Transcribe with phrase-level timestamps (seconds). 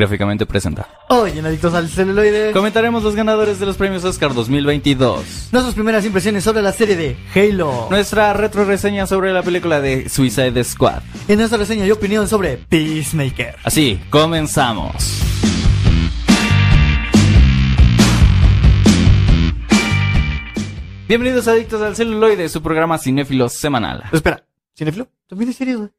[0.00, 0.86] Gráficamente presenta.
[1.08, 5.48] Hoy en Adictos al Celuloide, Comentaremos los ganadores de los premios Oscar 2022.
[5.50, 7.88] nuestras primeras impresiones sobre la serie de Halo.
[7.90, 11.02] Nuestra retro reseña sobre la película de Suicide Squad.
[11.26, 13.56] Y nuestra reseña y opinión sobre Peacemaker.
[13.64, 14.94] Así, comenzamos.
[21.08, 24.04] Bienvenidos adictos al celuloide, su programa cinéfilo semanal.
[24.12, 25.08] Espera, ¿Cineflo?
[25.26, 25.90] ¿También es güey?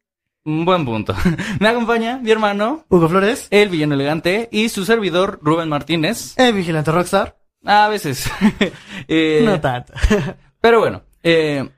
[0.43, 1.13] Buen punto.
[1.59, 6.33] Me acompaña mi hermano, Hugo Flores, el villano elegante, y su servidor, Rubén Martínez.
[6.38, 7.38] el Vigilante Rockstar.
[7.66, 8.29] A veces.
[9.07, 9.93] Eh, No tanto.
[10.61, 11.69] Pero bueno, eh,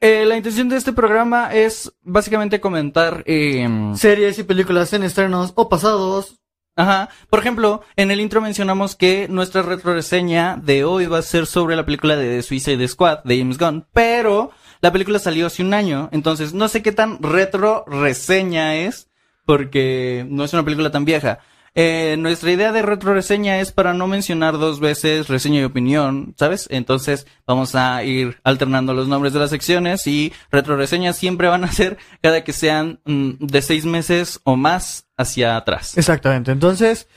[0.00, 3.22] eh, la intención de este programa es básicamente comentar.
[3.26, 6.40] eh, Series y películas en estrenos o pasados.
[6.76, 7.08] ajá.
[7.30, 11.46] Por ejemplo, en el intro mencionamos que nuestra retro reseña de hoy va a ser
[11.46, 14.50] sobre la película de The Suicide Squad de James Gunn, pero
[14.80, 19.08] la película salió hace un año, entonces no sé qué tan retro reseña es,
[19.44, 21.40] porque no es una película tan vieja.
[21.78, 26.34] Eh, nuestra idea de retro reseña es para no mencionar dos veces reseña y opinión,
[26.38, 26.66] ¿sabes?
[26.70, 31.64] Entonces vamos a ir alternando los nombres de las secciones y retro reseñas siempre van
[31.64, 35.98] a ser cada que sean mm, de seis meses o más hacia atrás.
[35.98, 36.50] Exactamente.
[36.50, 37.08] Entonces,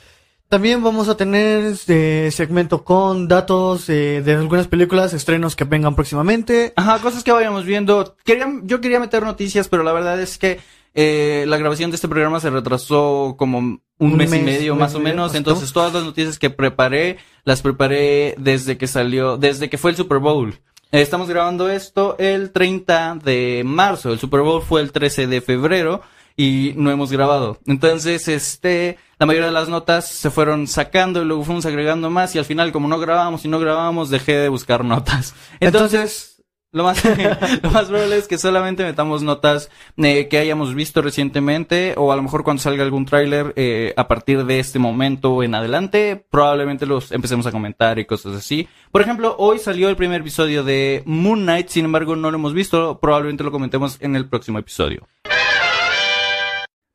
[0.49, 5.95] también vamos a tener este segmento con datos eh, de algunas películas, estrenos que vengan
[5.95, 6.73] próximamente.
[6.75, 8.15] Ajá, cosas que vayamos viendo.
[8.25, 10.59] Quería, yo quería meter noticias, pero la verdad es que
[10.95, 14.95] eh, la grabación de este programa se retrasó como un, Un mes, y medio más
[14.95, 15.35] o menos.
[15.35, 19.97] Entonces todas las noticias que preparé, las preparé desde que salió, desde que fue el
[19.97, 20.55] Super Bowl.
[20.91, 24.11] Eh, estamos grabando esto el 30 de marzo.
[24.11, 26.01] El Super Bowl fue el 13 de febrero
[26.39, 27.59] y no hemos grabado.
[27.65, 32.33] Entonces, este, la mayoría de las notas se fueron sacando y luego fuimos agregando más
[32.33, 35.35] y al final como no grabábamos y no grabábamos dejé de buscar notas.
[35.59, 37.03] Entonces, lo más,
[37.61, 42.15] lo más probable es que solamente metamos notas eh, que hayamos visto recientemente o a
[42.15, 46.85] lo mejor cuando salga algún tráiler eh, a partir de este momento en adelante probablemente
[46.85, 48.69] los empecemos a comentar y cosas así.
[48.93, 52.53] Por ejemplo, hoy salió el primer episodio de Moon Knight, sin embargo no lo hemos
[52.53, 55.05] visto, probablemente lo comentemos en el próximo episodio.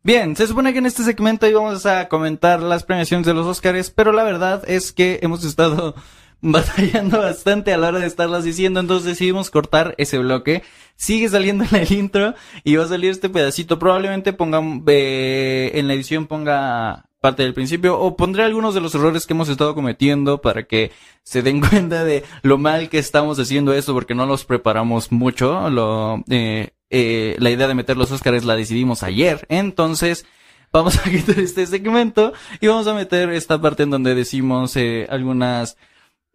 [0.04, 3.88] Bien, se supone que en este segmento íbamos a comentar las premiaciones de los Oscars,
[3.88, 5.94] pero la verdad es que hemos estado
[6.42, 10.62] batallando bastante a la hora de estarlas diciendo, entonces decidimos cortar ese bloque.
[10.94, 12.34] Sigue saliendo en el intro
[12.64, 13.78] y va a salir este pedacito.
[13.78, 18.94] Probablemente ponga eh, en la edición ponga parte del principio o pondré algunos de los
[18.94, 20.92] errores que hemos estado cometiendo para que
[21.22, 25.70] se den cuenta de lo mal que estamos haciendo esto porque no los preparamos mucho.
[25.70, 30.26] Lo, eh, eh, la idea de meter los Oscars la decidimos ayer, entonces
[30.72, 35.06] vamos a quitar este segmento y vamos a meter esta parte en donde decimos eh,
[35.10, 35.76] algunas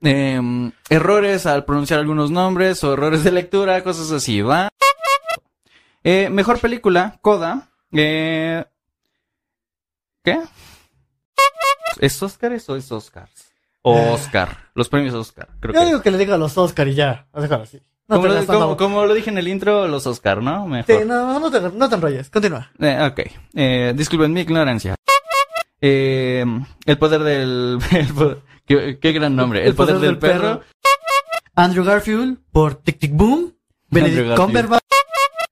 [0.01, 4.69] em, errores al pronunciar algunos nombres o errores de lectura, cosas así, ¿va?
[6.03, 7.69] Eh, mejor película, Coda.
[7.91, 8.63] Eh,
[10.23, 10.39] ¿Qué?
[11.99, 13.51] ¿Es Oscars o es Oscars?
[13.81, 14.09] O Eh.
[14.11, 14.69] Oscar.
[14.73, 15.85] Los premios Oscar, creo Yo que.
[15.87, 17.27] digo que le diga los Oscar y ya.
[17.33, 17.81] Déjalo así.
[18.09, 20.65] No como, lo, gastas como- la- como lo dije en el intro, los Oscar, ¿no?
[20.67, 20.99] Mejor.
[21.01, 22.29] Sí, no, no te, no te enrolles.
[22.29, 22.71] Continúa.
[22.79, 23.19] Eh, ok.
[23.53, 24.95] Eh, disculpen mi ignorancia.
[25.81, 26.43] Eh,
[26.85, 27.79] el poder del...
[27.91, 29.65] el qué, qué gran nombre.
[29.65, 30.61] El, poder, del, perro.
[31.55, 33.53] Andrew Garfield por Tic Tic Boom.
[33.89, 34.35] Benedict.
[34.35, 34.81] Cumberbatch.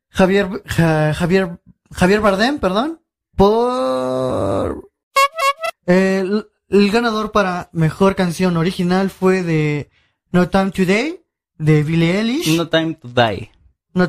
[0.10, 1.60] Javier, Ja- Javier,
[1.94, 3.02] Javier Bardem, perdón.
[3.36, 4.90] Por...
[5.86, 9.90] El, el ganador para mejor canción original fue de
[10.32, 11.22] No Time Today,
[11.58, 12.48] de Billie Eilish.
[12.50, 13.52] No, No time to die.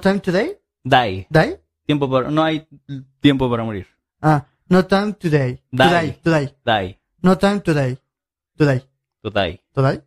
[0.00, 1.26] Time Today, Die.
[1.30, 1.60] ¿Die?
[1.86, 2.30] Tiempo para...
[2.30, 2.66] No hay
[3.20, 3.86] tiempo para morir.
[4.20, 5.62] Ah, No Time Today.
[5.70, 5.78] Die.
[5.88, 6.54] Today, today.
[6.64, 6.98] Die.
[7.22, 7.98] No Time Today.
[8.56, 8.82] Today.
[9.22, 9.60] To die.
[9.74, 10.02] Today.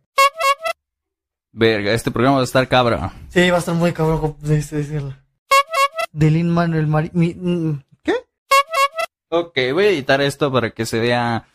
[1.54, 3.12] Verga, este programa va a estar cabra.
[3.28, 5.14] Sí, va a estar muy cabrón de- de decirlo.
[6.12, 7.10] De Lin Manuel Mari...
[7.12, 8.14] mi- mm, ¿Qué?
[9.30, 11.46] Ok, voy a editar esto para que se vea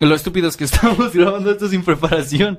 [0.00, 2.58] lo estúpidos que estamos grabando esto sin preparación.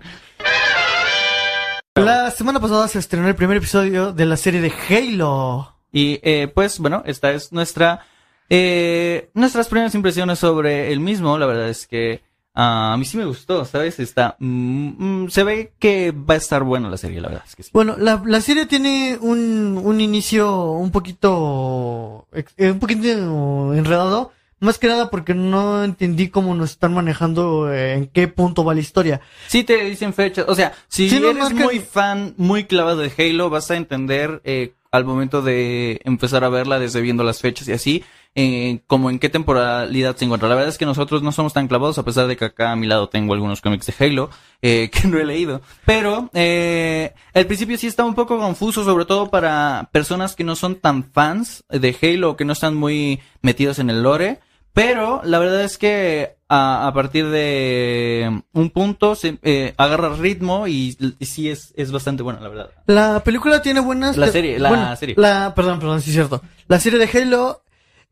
[2.06, 5.76] La semana pasada se estrenó el primer episodio de la serie de Halo.
[5.92, 8.06] Y eh, pues bueno, esta es nuestra
[8.50, 11.38] eh, nuestras primeras impresiones sobre el mismo.
[11.38, 12.22] La verdad es que
[12.54, 14.00] ah, a mí sí me gustó, ¿sabes?
[14.00, 17.56] Está mm, mm, se ve que va a estar buena la serie, la verdad es
[17.56, 17.72] que sí.
[17.74, 24.32] Bueno, la, la serie tiene un, un inicio un poquito, eh, un poquito enredado.
[24.60, 28.74] Más que nada porque no entendí cómo nos están manejando, eh, en qué punto va
[28.74, 29.22] la historia.
[29.48, 32.98] Sí te dicen fechas, o sea, si Sí, no, eres que- muy fan, muy clavado
[33.02, 37.40] de Halo, vas a entender eh, al momento de empezar a verla desde viendo las
[37.40, 40.48] fechas y así, eh, como en qué temporalidad se encuentra.
[40.50, 42.76] La verdad es que nosotros no somos tan clavados, a pesar de que acá a
[42.76, 44.30] mi lado tengo algunos cómics de Halo
[44.62, 45.62] eh, que no he leído.
[45.86, 50.56] Pero eh, al principio sí está un poco confuso, sobre todo para personas que no
[50.56, 54.40] son tan fans de Halo, que no están muy metidos en el lore.
[54.78, 60.68] Pero la verdad es que a, a partir de un punto se eh, agarra ritmo
[60.68, 62.70] y, y sí es, es bastante bueno, la verdad.
[62.86, 64.18] La película tiene buenas...
[64.18, 65.16] La serie, la bueno, serie.
[65.18, 66.44] La, perdón, perdón, sí es cierto.
[66.68, 67.64] La serie de Halo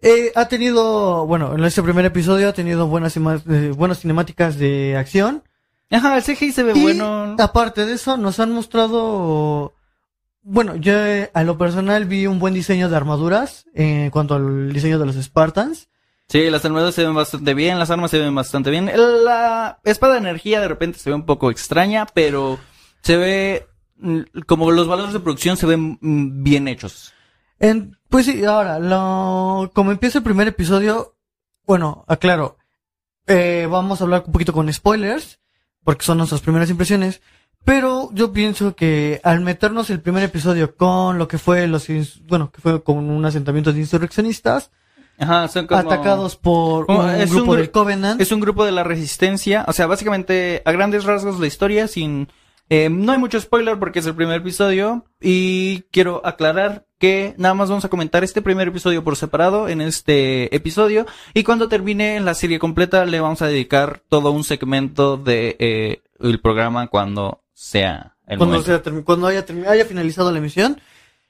[0.02, 4.98] eh, ha tenido, bueno, en este primer episodio ha tenido buenas, eh, buenas cinemáticas de
[4.98, 5.44] acción.
[5.92, 7.36] Ajá, el CGI se ve Y bueno.
[7.38, 9.76] aparte de eso, nos han mostrado,
[10.42, 14.34] bueno, yo eh, a lo personal vi un buen diseño de armaduras eh, en cuanto
[14.34, 15.90] al diseño de los Spartans.
[16.28, 18.90] Sí, las armaduras se ven bastante bien, las armas se ven bastante bien.
[18.96, 22.60] La espada de energía de repente se ve un poco extraña, pero
[23.02, 23.68] se ve
[23.98, 27.14] mm, como los valores de producción se ven mm, bien hechos.
[28.10, 28.80] Pues sí, ahora,
[29.74, 31.16] como empieza el primer episodio,
[31.66, 32.58] bueno, aclaro,
[33.28, 35.40] eh, vamos a hablar un poquito con spoilers,
[35.84, 37.22] porque son nuestras primeras impresiones,
[37.64, 41.88] pero yo pienso que al meternos el primer episodio con lo que fue los,
[42.28, 44.72] bueno, que fue con un asentamiento de insurreccionistas,
[45.18, 45.80] Ajá, son como...
[45.80, 49.66] atacados por un es un grupo gru- del Covenant, Es un grupo de la resistencia,
[49.68, 52.28] o sea, básicamente a grandes rasgos la historia sin...
[52.70, 57.54] eh, no hay mucho spoiler porque es el primer episodio y quiero aclarar que nada
[57.54, 62.20] más vamos a comentar este primer episodio por separado en este episodio y cuando termine
[62.22, 67.42] la serie completa le vamos a dedicar todo un segmento de eh, el programa cuando
[67.54, 68.84] sea el cuando, momento.
[68.84, 70.80] sea cuando haya, haya finalizado la emisión,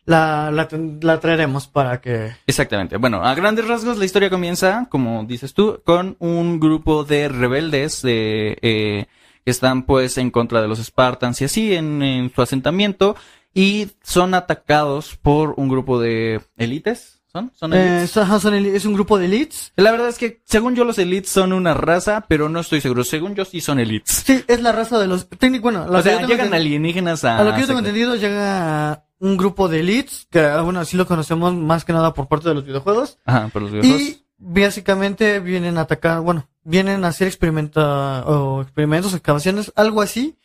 [0.05, 0.67] la, la,
[1.01, 2.97] la traeremos para que Exactamente.
[2.97, 8.01] Bueno, a grandes rasgos la historia comienza, como dices tú, con un grupo de rebeldes
[8.01, 9.05] de, eh,
[9.43, 13.15] que están pues en contra de los Spartans y así en, en su asentamiento
[13.53, 17.21] y son atacados por un grupo de élites.
[17.31, 17.51] ¿Son?
[17.55, 18.11] ¿Son Eh, élites?
[18.11, 19.73] es, ajá, son es un grupo de elites.
[19.75, 23.03] La verdad es que según yo los elites son una raza, pero no estoy seguro.
[23.03, 24.23] Según yo sí son elites.
[24.25, 25.27] Sí, es la raza de los.
[25.61, 27.37] Bueno, O sea, llegan alienígenas a...
[27.39, 31.07] a lo que yo tengo entendido llega un grupo de elites que bueno, así lo
[31.07, 34.01] conocemos más que nada por parte de los videojuegos Ajá, por los videojuegos.
[34.01, 40.37] y básicamente vienen a atacar, bueno, vienen a hacer experimenta o experimentos, excavaciones, algo así.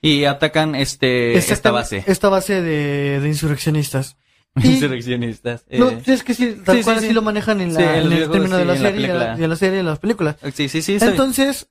[0.00, 2.10] Y atacan este, esta Exactamente, base.
[2.12, 4.16] Esta base de, de insurreccionistas.
[4.56, 5.64] Y- Insurreccionistas.
[5.70, 6.02] No, eh.
[6.06, 7.06] es que sí, tal Sí, cual sí.
[7.06, 9.80] así lo manejan en, la, en el término de la serie y la- serie y
[9.80, 10.36] en las películas.
[10.54, 10.98] Sí, sí, sí.
[11.00, 11.68] Entonces,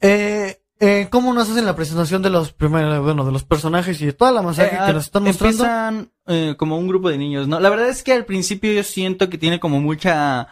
[0.00, 4.06] eh, eh, ¿cómo nos hacen la presentación de los primeros, bueno, de los personajes y
[4.06, 5.64] de toda la masacre Eh, que nos están mostrando?
[5.64, 7.60] Empiezan eh, como un grupo de niños, ¿no?
[7.60, 10.48] La verdad es que al principio yo siento que tiene como mucha...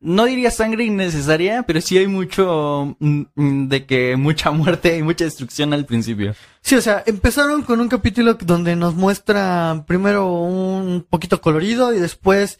[0.00, 5.02] No diría sangre innecesaria, pero sí hay mucho mm, mm, de que mucha muerte y
[5.02, 6.34] mucha destrucción al principio.
[6.60, 12.00] Sí, o sea, empezaron con un capítulo donde nos muestra primero un poquito colorido y
[12.00, 12.58] después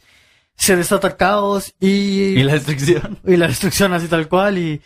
[0.55, 3.19] se desata caos y, Y la destrucción.
[3.27, 4.81] y la destrucción así tal cual y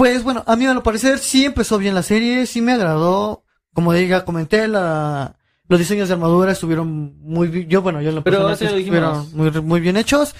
[0.00, 3.44] pues bueno, a mí a lo parecer sí empezó bien la serie, sí me agradó,
[3.74, 5.36] como ya comenté, la
[5.68, 9.50] los diseños de armadura estuvieron muy bien, yo bueno, yo en lo Pero estuvieron muy,
[9.60, 10.34] muy bien hechos.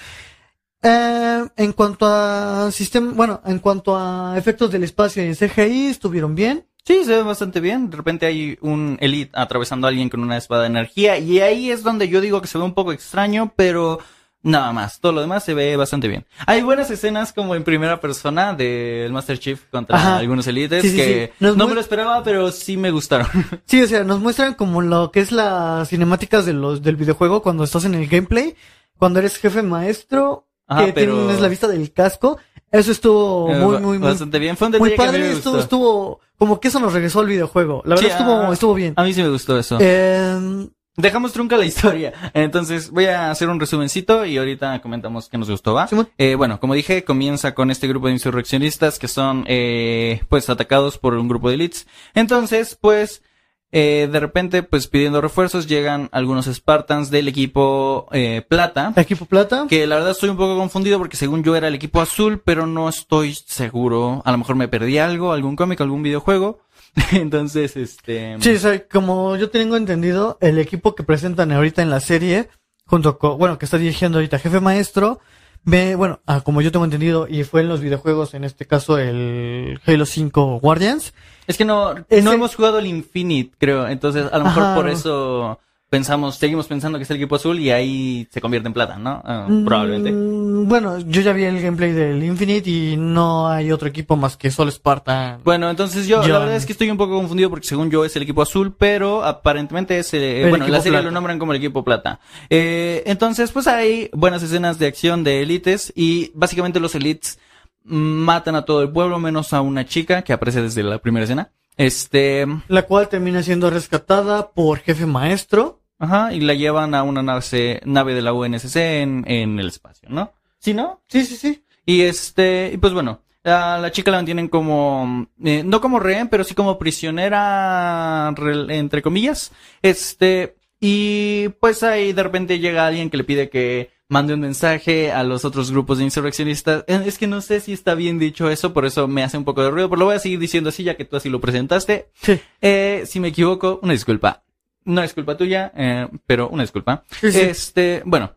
[0.81, 6.33] Eh, en cuanto a sistema, bueno, en cuanto a efectos del espacio y CGI estuvieron
[6.33, 6.65] bien.
[6.83, 7.91] Sí, se ve bastante bien.
[7.91, 11.19] De repente hay un elite atravesando a alguien con una espada de energía.
[11.19, 13.99] Y ahí es donde yo digo que se ve un poco extraño, pero
[14.43, 14.99] nada más.
[14.99, 16.25] Todo lo demás se ve bastante bien.
[16.47, 20.17] Hay buenas escenas como en primera persona del Master Chief contra Ajá.
[20.17, 21.45] algunos elites Sí, sí, que sí.
[21.55, 23.27] No me lo esperaba, pero sí me gustaron.
[23.65, 27.41] Sí, o sea, nos muestran como lo que es las cinemáticas de los del videojuego
[27.41, 28.55] cuando estás en el gameplay,
[28.97, 32.37] cuando eres jefe maestro, Ajá, que pero- tienes la vista del casco.
[32.71, 34.55] Eso estuvo Eh, muy, muy, muy, bastante bien.
[34.55, 35.19] Fue un muy que padre.
[35.19, 35.59] me Estuvo, gustó.
[35.59, 37.81] estuvo, como que eso nos regresó al videojuego.
[37.85, 38.93] La verdad estuvo, ah, estuvo bien.
[38.95, 39.77] A mí sí me gustó eso.
[39.81, 42.11] Eh, Dejamos trunca la historia.
[42.33, 45.87] Entonces voy a hacer un resumencito y ahorita comentamos qué nos gustó, ¿va?
[46.17, 50.97] Eh, bueno, como dije, comienza con este grupo de insurreccionistas que son, eh, pues, atacados
[50.97, 51.87] por un grupo de elites.
[52.13, 53.23] Entonces, pues,
[53.71, 58.91] eh, de repente, pues, pidiendo refuerzos, llegan algunos Spartans del equipo eh, plata.
[58.97, 59.67] equipo plata.
[59.69, 62.67] Que la verdad estoy un poco confundido porque según yo era el equipo azul, pero
[62.67, 64.21] no estoy seguro.
[64.25, 66.59] A lo mejor me perdí algo, algún cómic, algún videojuego.
[67.11, 68.37] Entonces, este...
[68.39, 72.49] Sí, o sea, como yo tengo entendido, el equipo que presentan ahorita en la serie,
[72.85, 75.19] junto con, bueno, que está dirigiendo ahorita Jefe Maestro,
[75.63, 78.97] ve, bueno, ah, como yo tengo entendido, y fue en los videojuegos, en este caso
[78.97, 81.13] el Halo 5 Guardians,
[81.47, 83.87] Es que no, Ese- no hemos jugado el Infinite, creo.
[83.87, 84.75] Entonces, a lo mejor Ajá.
[84.75, 85.59] por eso
[85.91, 89.21] pensamos, seguimos pensando que es el equipo azul y ahí se convierte en plata, ¿no?
[89.25, 90.09] Ah, probablemente.
[90.13, 94.37] Mm, Bueno, yo ya vi el gameplay del Infinite y no hay otro equipo más
[94.37, 95.41] que solo Spartan.
[95.43, 98.15] Bueno, entonces yo, la verdad es que estoy un poco confundido porque según yo es
[98.15, 101.03] el equipo azul, pero aparentemente es el, eh, El bueno, la serie plata.
[101.05, 102.21] lo nombran como el equipo plata.
[102.49, 107.37] Eh, entonces, pues hay buenas escenas de acción de élites y básicamente los elites
[107.83, 111.51] matan a todo el pueblo menos a una chica que aparece desde la primera escena.
[111.75, 115.80] Este, La cual termina siendo rescatada por Jefe Maestro.
[116.01, 120.09] Ajá, y la llevan a una nave, nave de la UNSC en, en el espacio,
[120.09, 120.33] ¿no?
[120.59, 121.01] ¿Sí, no?
[121.07, 121.63] Sí, sí, sí.
[121.85, 126.27] Y este, y pues bueno, A la chica la mantienen como, eh, no como rehén,
[126.27, 129.51] pero sí como prisionera, re- entre comillas.
[129.81, 135.11] Este, y pues ahí de repente llega alguien que le pide que mande un mensaje
[135.11, 136.83] a los otros grupos de insurreccionistas.
[136.87, 139.45] Eh, Es que no sé si está bien dicho eso, por eso me hace un
[139.45, 141.39] poco de ruido, pero lo voy a seguir diciendo así ya que tú así lo
[141.41, 142.09] presentaste.
[142.21, 142.39] Sí.
[142.61, 144.43] Eh, si me equivoco, una disculpa.
[144.83, 147.03] No es culpa tuya, eh, pero una disculpa.
[147.19, 147.39] Sí, sí.
[147.39, 148.33] Este, bueno,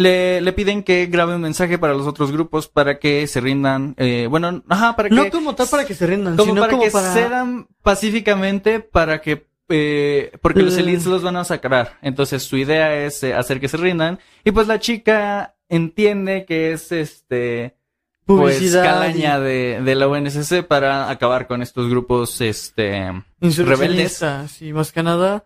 [0.00, 3.94] le, le piden que grabe un mensaje para los otros grupos para que se rindan,
[3.98, 6.72] eh, bueno, ajá, para que, No como tal para que se rindan, como sino para
[6.72, 7.12] como que para...
[7.12, 11.98] cedan pacíficamente para que, eh, porque los elites los van a sacar.
[12.02, 16.72] Entonces su idea es eh, hacer que se rindan y pues la chica entiende que
[16.72, 17.76] es este,
[18.24, 24.72] pues Publicidad calaña de, de la UNSC para acabar con estos grupos, este, insurreccionistas, y
[24.72, 25.44] más que nada,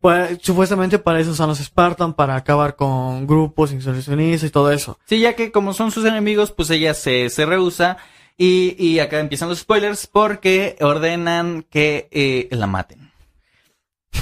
[0.00, 4.98] pues, supuestamente para eso son los Spartan, para acabar con grupos insurreccionistas y todo eso.
[5.06, 7.98] Sí, ya que como son sus enemigos, pues ella se, se rehúsa.
[8.40, 13.10] Y, y acá empiezan los spoilers porque ordenan que eh, la maten.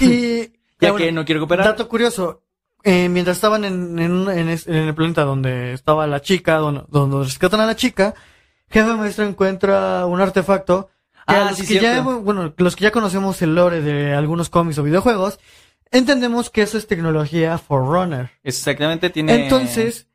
[0.00, 0.52] Y...
[0.78, 1.64] Ya bueno, que no quiere cooperar.
[1.64, 2.42] Dato curioso,
[2.82, 7.60] eh, mientras estaban en, en, en el planeta donde estaba la chica, donde, donde rescatan
[7.60, 8.14] a la chica,
[8.68, 10.90] Jefe Maestro encuentra un artefacto
[11.26, 14.48] que Ah, los sí, que ya, bueno, los que ya conocemos el lore de algunos
[14.48, 15.40] cómics o videojuegos,
[15.90, 18.30] entendemos que eso es tecnología Forerunner.
[18.42, 20.08] Exactamente, tiene Entonces,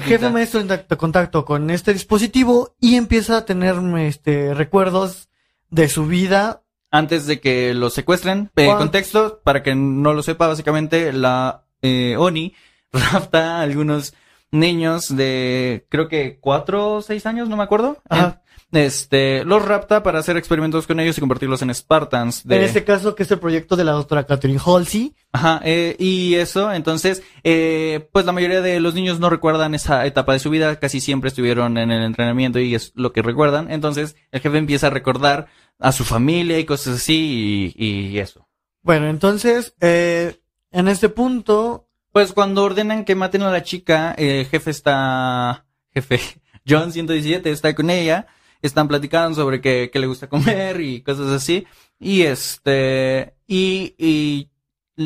[0.00, 0.30] Jefe.
[0.30, 5.28] Maestro en contacto con este dispositivo y empieza a tener este recuerdos
[5.70, 6.62] de su vida.
[6.90, 12.16] Antes de que lo secuestren, eh, contexto, para que no lo sepa, básicamente la eh,
[12.16, 12.54] ONI
[12.92, 14.14] rapta a algunos
[14.50, 17.98] niños de, creo que cuatro o seis años, no me acuerdo.
[18.08, 18.42] Ajá.
[18.70, 22.46] Este, los rapta para hacer experimentos con ellos y convertirlos en Spartans.
[22.46, 22.56] De...
[22.56, 25.14] En este caso, que es el proyecto de la doctora Catherine Halsey.
[25.32, 30.04] Ajá, eh, y eso, entonces, eh, pues la mayoría de los niños no recuerdan esa
[30.04, 33.70] etapa de su vida, casi siempre estuvieron en el entrenamiento y es lo que recuerdan,
[33.70, 35.46] entonces el jefe empieza a recordar
[35.78, 38.48] a su familia y cosas así y, y eso.
[38.82, 40.40] Bueno, entonces, eh,
[40.72, 46.20] en este punto, Pues cuando ordenan que maten a la chica, el jefe está, jefe,
[46.68, 48.26] John 117 está con ella,
[48.62, 51.66] están platicando sobre qué, le gusta comer y cosas así,
[51.98, 54.50] y este, y, y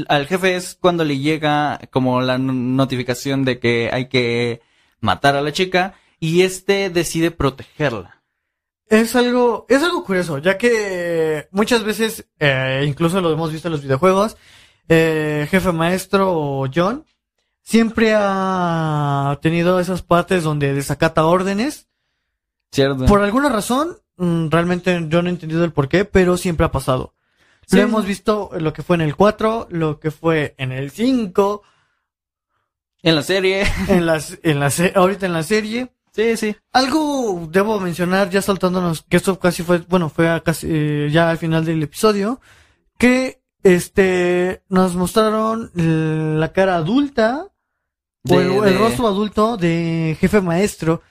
[0.09, 4.63] al jefe es cuando le llega como la no- notificación de que hay que
[5.01, 8.23] matar a la chica, y este decide protegerla.
[8.89, 13.73] es algo, es algo curioso, ya que muchas veces, eh, incluso lo hemos visto en
[13.73, 14.37] los videojuegos,
[14.89, 17.05] eh, jefe maestro John
[17.63, 21.89] siempre ha tenido esas partes donde desacata órdenes.
[22.73, 23.05] ¿Cierto?
[23.07, 26.73] Por alguna razón, mm, realmente yo no he entendido el por qué, pero siempre ha
[26.73, 27.15] pasado.
[27.67, 27.77] Sí.
[27.77, 31.63] Lo hemos visto lo que fue en el 4, lo que fue en el 5,
[33.03, 33.65] En la serie.
[33.89, 35.93] en las, en la, ahorita en la serie.
[36.13, 36.57] sí, sí.
[36.73, 41.31] Algo debo mencionar, ya saltándonos, que esto casi fue, bueno, fue a casi, eh, ya
[41.31, 42.41] al final del episodio,
[42.99, 47.47] que, este, nos mostraron la cara adulta,
[48.29, 51.03] o De- el, el de- rostro adulto de jefe maestro.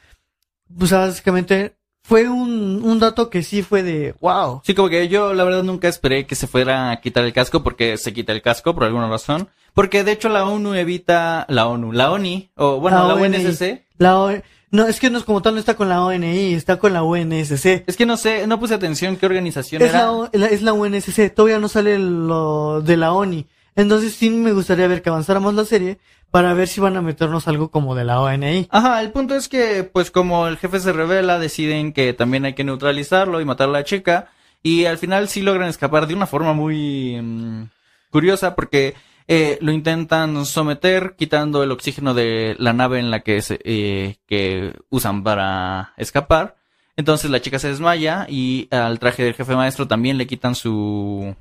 [0.77, 4.61] Pues básicamente, fue un, un dato que sí fue de, wow.
[4.63, 7.63] Sí, como que yo la verdad nunca esperé que se fuera a quitar el casco
[7.63, 9.49] porque se quita el casco por alguna razón.
[9.73, 13.15] Porque de hecho la ONU evita, la ONU, la ONI, o bueno, la.
[13.15, 13.83] UNSC.
[13.97, 14.31] La O-
[14.71, 17.03] no, es que no es como tal, no está con la ONI, está con la
[17.03, 17.83] UNSC.
[17.87, 19.99] Es que no sé, no puse atención qué organización Es era.
[19.99, 23.47] la, O- la- es la UNSC, todavía no sale lo de la ONI.
[23.75, 25.99] Entonces sí me gustaría ver que avanzáramos la serie
[26.31, 28.67] para ver si van a meternos algo como de la ONI.
[28.71, 32.53] Ajá, el punto es que, pues como el jefe se revela, deciden que también hay
[32.53, 34.29] que neutralizarlo y matar a la chica.
[34.63, 37.69] Y al final sí logran escapar de una forma muy mm,
[38.11, 38.95] curiosa porque
[39.27, 44.17] eh, lo intentan someter quitando el oxígeno de la nave en la que se, eh,
[44.25, 46.55] que usan para escapar.
[46.95, 51.35] Entonces la chica se desmaya y al traje del jefe maestro también le quitan su...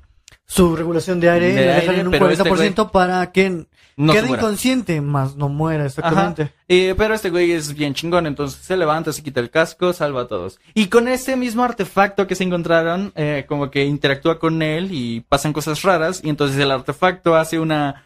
[0.46, 3.66] Su regulación de aire, De la dejan aire, en un pero 40% este para que
[3.96, 6.52] No quede inconsciente, más no muera exactamente.
[6.68, 10.22] Eh, pero este güey es bien chingón, entonces se levanta, se quita el casco, salva
[10.22, 10.58] a todos.
[10.74, 15.20] Y con ese mismo artefacto que se encontraron, eh, como que interactúa con él y
[15.20, 18.04] pasan cosas raras, y entonces el artefacto hace una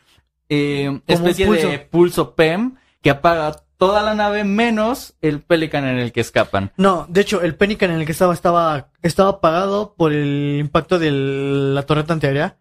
[0.49, 1.69] eh, un especie pulso.
[1.69, 6.73] de pulso PEM que apaga toda la nave menos el Pelican en el que escapan.
[6.77, 10.99] No, de hecho, el Pelican en el que estaba estaba estaba apagado por el impacto
[10.99, 12.57] de la torreta antiaérea.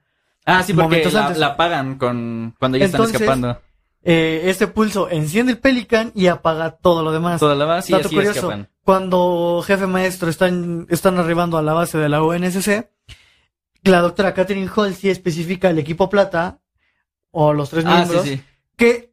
[0.46, 1.38] Ah, sí, porque la, antes.
[1.38, 3.62] la apagan con cuando ya Entonces, están escapando.
[4.06, 7.40] Eh, este pulso enciende el Pelican y apaga todo lo demás.
[7.40, 8.70] Toda la base y Dato así curioso, escapan.
[8.84, 12.90] cuando jefe maestro están, están arribando a la base de la UNSC,
[13.86, 16.60] la doctora Catherine Halsey especifica al equipo plata,
[17.32, 18.42] o los tres Ah, sí, miembros, sí.
[18.76, 19.13] que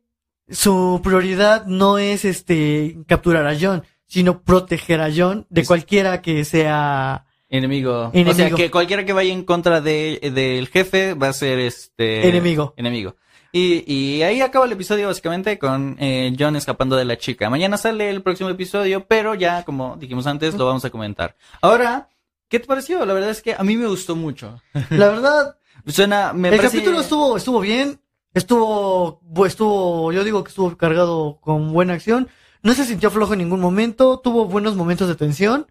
[0.51, 6.45] su prioridad no es este capturar a John, sino proteger a John de cualquiera que
[6.45, 8.09] sea Enemigo.
[8.09, 8.57] O sea, Enemigo.
[8.57, 12.29] que cualquiera que vaya en contra de, del jefe va a ser este...
[12.29, 12.75] Enemigo.
[12.77, 13.17] Enemigo.
[13.53, 17.51] Y, y ahí acaba el episodio básicamente con eh, John escapando de la chica.
[17.51, 21.35] Mañana sale el próximo episodio, pero ya como dijimos antes lo vamos a comentar.
[21.61, 22.09] Ahora,
[22.49, 23.05] ¿qué te pareció?
[23.05, 24.61] La verdad es que a mí me gustó mucho.
[24.91, 28.01] La verdad, Suena, me el parece- capítulo estuvo, estuvo bien,
[28.35, 32.29] estuvo, estuvo, yo digo que estuvo cargado con buena acción,
[32.63, 35.67] no se sintió flojo en ningún momento, tuvo buenos momentos de tensión.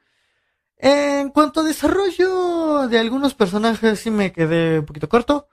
[0.78, 5.48] En cuanto a desarrollo de algunos personajes, sí me quedé un poquito corto.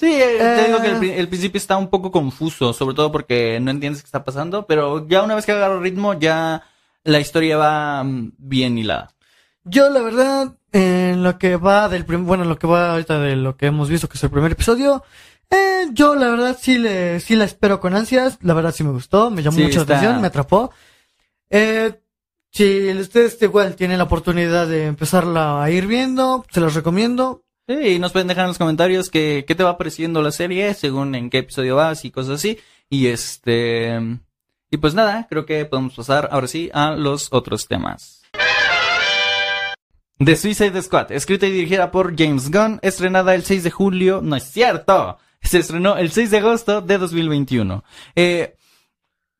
[0.00, 0.66] Sí, eh, te Eh.
[0.66, 4.02] digo que el, pri- el principio está un poco confuso, sobre todo porque no entiendes
[4.02, 6.62] qué está pasando, pero ya una vez que agarro ritmo, ya
[7.04, 9.14] la historia va mm, bien hilada.
[9.64, 13.18] Yo, la verdad, en lo que va del prim- bueno, en lo que va ahorita
[13.20, 15.02] de lo que hemos visto, que es el primer episodio,
[15.50, 18.38] eh, yo, la verdad, sí le, sí la espero con ansias.
[18.42, 20.72] La verdad, sí me gustó, me llamó Sí, mucho la está- atención, me atrapó.
[21.50, 21.98] Eh,
[22.50, 27.44] si ustedes igual tienen la oportunidad de empezarla a ir viendo, se los recomiendo.
[27.66, 30.72] Sí, y nos pueden dejar en los comentarios qué, qué te va pareciendo la serie,
[30.74, 32.58] según en qué episodio vas y cosas así.
[32.88, 33.98] Y este.
[34.70, 38.22] Y pues nada, creo que podemos pasar ahora sí a los otros temas.
[40.18, 44.34] The Suicide Squad, escrita y dirigida por James Gunn, estrenada el 6 de julio, no
[44.34, 47.84] es cierto, se estrenó el 6 de agosto de 2021.
[48.16, 48.56] Eh,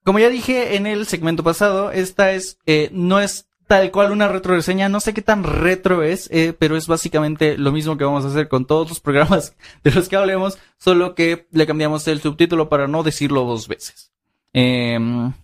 [0.05, 4.27] como ya dije en el segmento pasado, esta es, eh, no es tal cual una
[4.27, 8.05] retro reseña, no sé qué tan retro es, eh, pero es básicamente lo mismo que
[8.05, 12.09] vamos a hacer con todos los programas de los que hablemos, solo que le cambiamos
[12.09, 14.11] el subtítulo para no decirlo dos veces.
[14.55, 15.35] Em,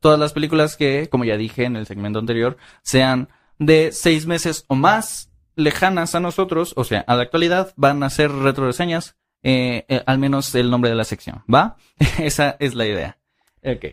[0.00, 4.66] todas las películas que, como ya dije en el segmento anterior, sean de seis meses
[4.68, 9.16] o más lejanas a nosotros, o sea, a la actualidad, van a ser retro reseñas,
[9.42, 11.76] eh, eh, al menos el nombre de la sección, ¿va?
[12.18, 13.18] Esa es la idea.
[13.64, 13.84] Ok.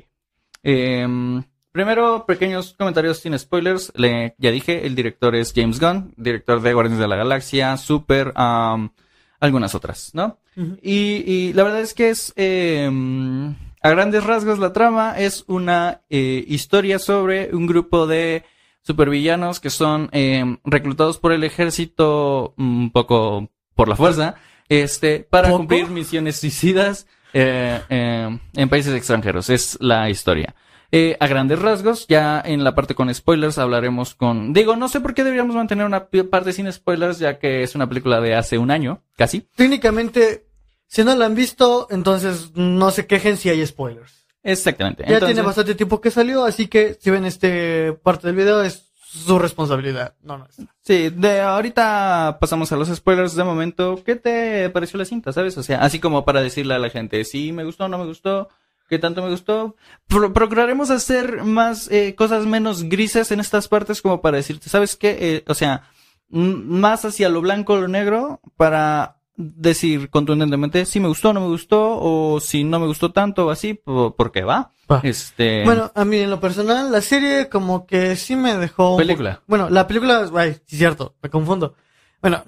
[0.64, 3.92] Em, primero, pequeños comentarios sin spoilers.
[3.96, 8.34] Le, ya dije, el director es James Gunn, director de Guardianes de la Galaxia, Super,
[8.36, 8.92] am,
[9.40, 10.40] algunas otras, ¿no?
[10.82, 16.02] Y, y la verdad es que es, em, a grandes rasgos, la trama es una
[16.10, 18.44] eh, historia sobre un grupo de
[18.82, 24.36] supervillanos que son em, reclutados por el ejército un poco por la fuerza,
[24.70, 25.60] este, para ¿Poco?
[25.60, 29.50] cumplir misiones suicidas eh, em, en países extranjeros.
[29.50, 30.56] Es la historia.
[30.92, 34.54] Eh, a grandes rasgos, ya en la parte con spoilers hablaremos con...
[34.54, 37.90] Digo, no sé por qué deberíamos mantener una parte sin spoilers, ya que es una
[37.90, 39.42] película de hace un año, casi.
[39.56, 40.48] Técnicamente,
[40.88, 44.28] si no la han visto, entonces no se quejen si hay spoilers.
[44.44, 45.04] Exactamente.
[45.04, 48.64] Ya Entonces- tiene bastante tiempo que salió, así que si ven este parte del video
[48.64, 50.16] es su responsabilidad.
[50.22, 50.58] No, es.
[50.82, 54.02] Sí, de ahorita pasamos a los spoilers de momento.
[54.06, 55.58] ¿Qué te pareció la cinta, sabes?
[55.58, 58.50] O sea, así como para decirle a la gente si me gustó no me gustó,
[58.90, 59.76] qué tanto me gustó.
[60.08, 64.96] Pro- procuraremos hacer más eh, cosas menos grises en estas partes como para decirte, ¿sabes
[64.96, 65.18] qué?
[65.20, 65.84] Eh, o sea,
[66.30, 71.42] más hacia lo blanco o lo negro para decir contundentemente si me gustó o no
[71.42, 74.72] me gustó o si no me gustó tanto o así, po- porque va.
[75.04, 78.98] Este, Bueno, a mí en lo personal, la serie como que sí me dejó...
[78.98, 79.44] Película.
[79.48, 81.76] Bueno, la película, ay, sí cierto, me confundo.
[82.22, 82.44] Bueno,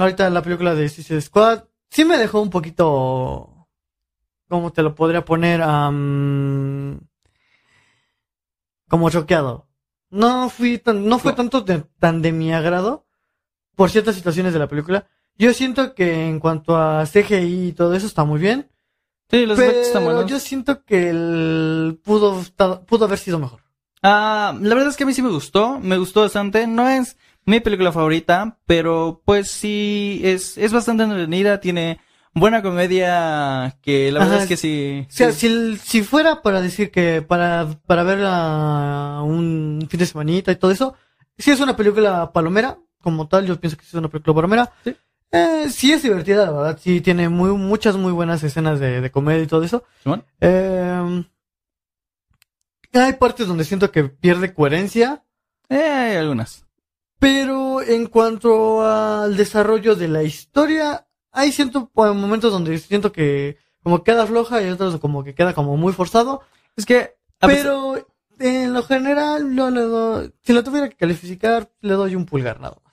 [0.00, 3.68] ahorita la película de Suicide Squad sí me dejó un poquito...
[4.48, 5.60] ¿Cómo te lo podría poner?
[8.88, 9.68] Como choqueado.
[10.10, 11.36] No fui tan, no fue No.
[11.36, 13.06] tanto de- tan de mi agrado
[13.76, 15.06] por ciertas situaciones de la película.
[15.38, 18.68] Yo siento que en cuanto a CGI y todo eso está muy bien.
[19.30, 20.30] sí, los efectos están Pero buenos.
[20.30, 22.42] yo siento que el pudo,
[22.86, 23.60] pudo haber sido mejor.
[24.02, 26.66] Ah, la verdad es que a mí sí me gustó, me gustó bastante.
[26.66, 32.00] No es mi película favorita, pero pues sí es, es bastante entretenida, tiene
[32.34, 34.42] buena comedia que la verdad Ajá.
[34.44, 35.06] es que sí.
[35.08, 35.48] O sea, sí.
[35.48, 40.70] si, si fuera para decir que para, para verla un fin de semanita y todo
[40.70, 40.94] eso,
[41.38, 44.72] si es una película palomera, como tal, yo pienso que sí es una película palomera.
[44.84, 44.94] Sí.
[45.32, 49.10] Eh, sí es divertida, la verdad, sí tiene muy, muchas muy buenas escenas de, de
[49.10, 49.82] comedia y todo eso.
[50.40, 51.24] Eh,
[52.92, 55.24] hay partes donde siento que pierde coherencia.
[55.68, 56.66] Eh, hay algunas.
[57.18, 64.02] Pero en cuanto al desarrollo de la historia, hay siento momentos donde siento que como
[64.04, 66.42] queda floja y otros como que queda como muy forzado.
[66.76, 68.06] Es que, pesar- Pero
[68.38, 72.60] en lo general, no le doy, si lo tuviera que calificar, le doy un pulgar
[72.60, 72.92] nada más.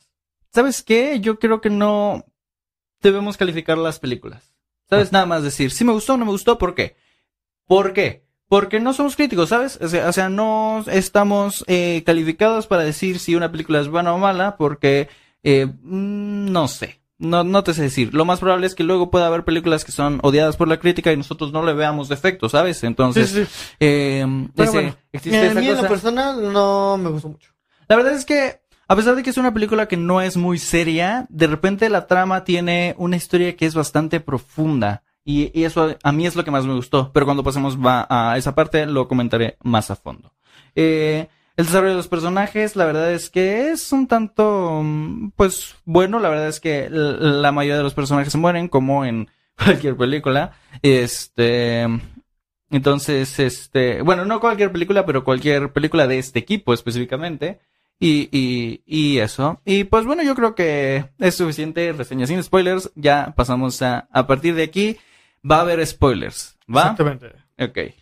[0.52, 1.20] ¿sabes qué?
[1.20, 2.26] Yo creo que no
[3.02, 4.52] debemos calificar las películas.
[4.90, 5.12] ¿Sabes?
[5.12, 6.96] Nada más decir, si me gustó o no me gustó, ¿por qué?
[7.68, 8.26] ¿Por qué?
[8.48, 9.78] Porque no somos críticos, ¿sabes?
[9.82, 14.58] O sea, no estamos eh, calificados para decir si una película es buena o mala,
[14.58, 15.08] porque
[15.44, 17.00] eh, mm, no sé.
[17.20, 18.14] No, no te sé decir.
[18.16, 21.12] Lo más probable es que luego pueda haber películas que son odiadas por la crítica
[21.12, 22.84] y nosotros no le veamos defectos, ¿sabes?
[22.84, 23.52] Entonces, Sí, sí.
[23.82, 27.52] eh, Pero ese- bueno, existe a esa mí en lo personal no me gustó mucho.
[27.90, 30.58] La verdad es que, a pesar de que es una película que no es muy
[30.58, 35.04] seria, de repente la trama tiene una historia que es bastante profunda.
[35.24, 37.12] Y, eso a mí es lo que más me gustó.
[37.14, 40.34] Pero cuando pasemos a esa parte, lo comentaré más a fondo.
[40.74, 45.76] Eh, el desarrollo de los personajes, la verdad es que es un tanto, mm, pues,
[45.86, 46.18] bueno.
[46.18, 50.54] La verdad es que la mayoría de los personajes se mueren, como en cualquier película.
[50.82, 51.86] Este,
[52.72, 57.60] entonces, este, bueno, no cualquier película, pero cualquier película de este equipo específicamente.
[58.00, 59.62] Y, y, y eso.
[59.66, 62.92] Y pues bueno, yo creo que es suficiente reseña sin spoilers.
[62.96, 64.98] Ya pasamos a, a partir de aquí.
[65.50, 66.58] Va a haber spoilers.
[66.74, 66.82] ¿Va?
[66.82, 67.34] Exactamente.
[67.60, 67.94] Ok.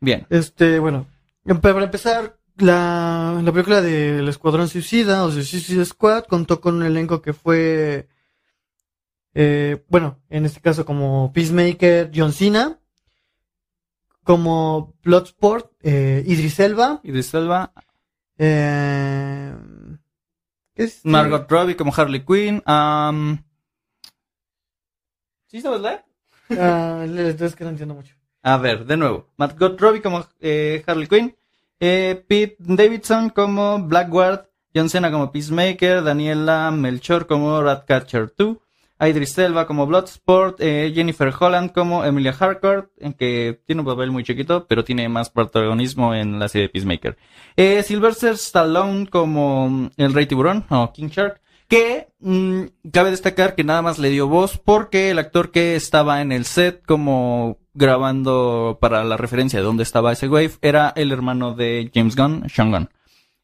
[0.00, 0.26] Bien.
[0.30, 1.06] Este, bueno,
[1.62, 7.22] para empezar, la, la película del Escuadrón Suicida o Suicide Squad contó con un elenco
[7.22, 8.08] que fue,
[9.34, 12.80] eh, bueno, en este caso como Peacemaker, John Cena,
[14.24, 17.72] como Bloodsport, eh, Idris Elba, Y de Selva,
[18.38, 19.54] eh,
[20.74, 21.00] ¿qué es?
[21.04, 22.62] Margot Robbie como Harley Quinn.
[25.46, 26.04] ¿Sí sabes leer?
[26.50, 28.14] Ah, es que no entiendo mucho.
[28.42, 29.28] A ver, de nuevo.
[29.36, 31.36] Margot Robbie como eh, Harley Quinn.
[31.80, 34.46] eh, Pete Davidson como Blackguard.
[34.74, 36.02] John Cena como Peacemaker.
[36.02, 38.56] Daniela Melchor como Ratcatcher 2.
[39.00, 40.60] Idris Elba como Bloodsport.
[40.60, 42.90] eh, Jennifer Holland como Emilia Harcourt.
[42.98, 46.72] En que tiene un papel muy chiquito, pero tiene más protagonismo en la serie de
[46.72, 47.16] Peacemaker.
[47.56, 51.40] Eh, Sylvester Stallone como mm, el Rey Tiburón o King Shark.
[51.68, 56.20] Que mm, cabe destacar que nada más le dio voz porque el actor que estaba
[56.20, 61.12] en el set como grabando para la referencia de dónde estaba ese wave era el
[61.12, 62.88] hermano de James Gunn, Sean Gunn.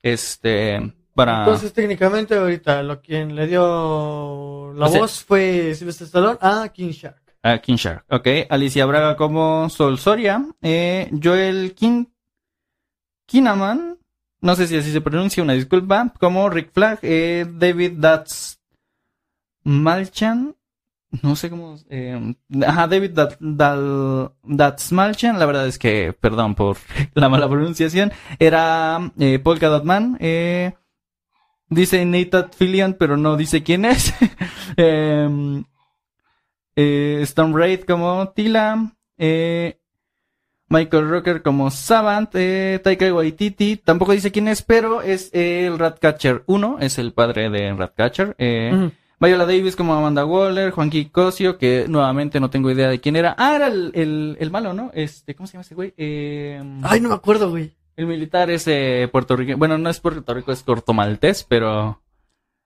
[0.02, 1.40] Este, para...
[1.40, 6.68] Entonces, técnicamente, ahorita lo quien le dio la O sea- voz fue Sylvester Stallone a
[6.68, 7.22] King Shark.
[7.42, 8.27] Ah, King Shark, ok.
[8.51, 10.44] Alicia Braga como Sol Soria.
[10.62, 12.09] Eh, Joel Kin
[13.27, 13.98] Kinnaman,
[14.40, 16.98] no sé si así se pronuncia, una disculpa, como Rick Flag.
[17.03, 18.61] Eh, David Dats
[19.64, 20.55] Malchan,
[21.22, 21.77] no sé cómo...
[21.88, 22.35] Eh,
[22.66, 26.77] ajá, David Dat, Dal, Dats Malchan, la verdad es que, perdón por
[27.14, 30.16] la mala pronunciación, era eh, Polka Dot Man.
[30.20, 30.72] Eh,
[31.74, 34.12] dice Nathan Fillion, pero no dice quién es.
[34.76, 35.64] Em,
[36.76, 39.78] eh, Storm Raid como Tila, eh,
[40.68, 46.44] Michael Rocker como Savant, eh, Taika Waititi, tampoco dice quién es, pero es el Ratcatcher
[46.46, 48.35] 1, es el padre de Ratcatcher.
[48.38, 48.92] Eh, Ujú.
[49.20, 53.37] Viola Davis como Amanda Waller, Juanqui Cosio, que nuevamente no tengo idea de quién era.
[53.38, 54.90] Ah, era el, el, el malo, ¿no?
[54.94, 55.94] Este, ¿cómo se llama ese güey?
[55.96, 57.72] Eh, Ay, no me acuerdo, güey.
[57.96, 59.59] El militar ese puertorriqueño.
[59.59, 62.02] Bueno, no es Puerto Rico, es cortomaltés, pero.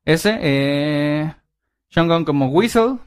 [0.05, 1.35] Ese, eh.
[1.91, 2.99] Sean Gunn como Whistle.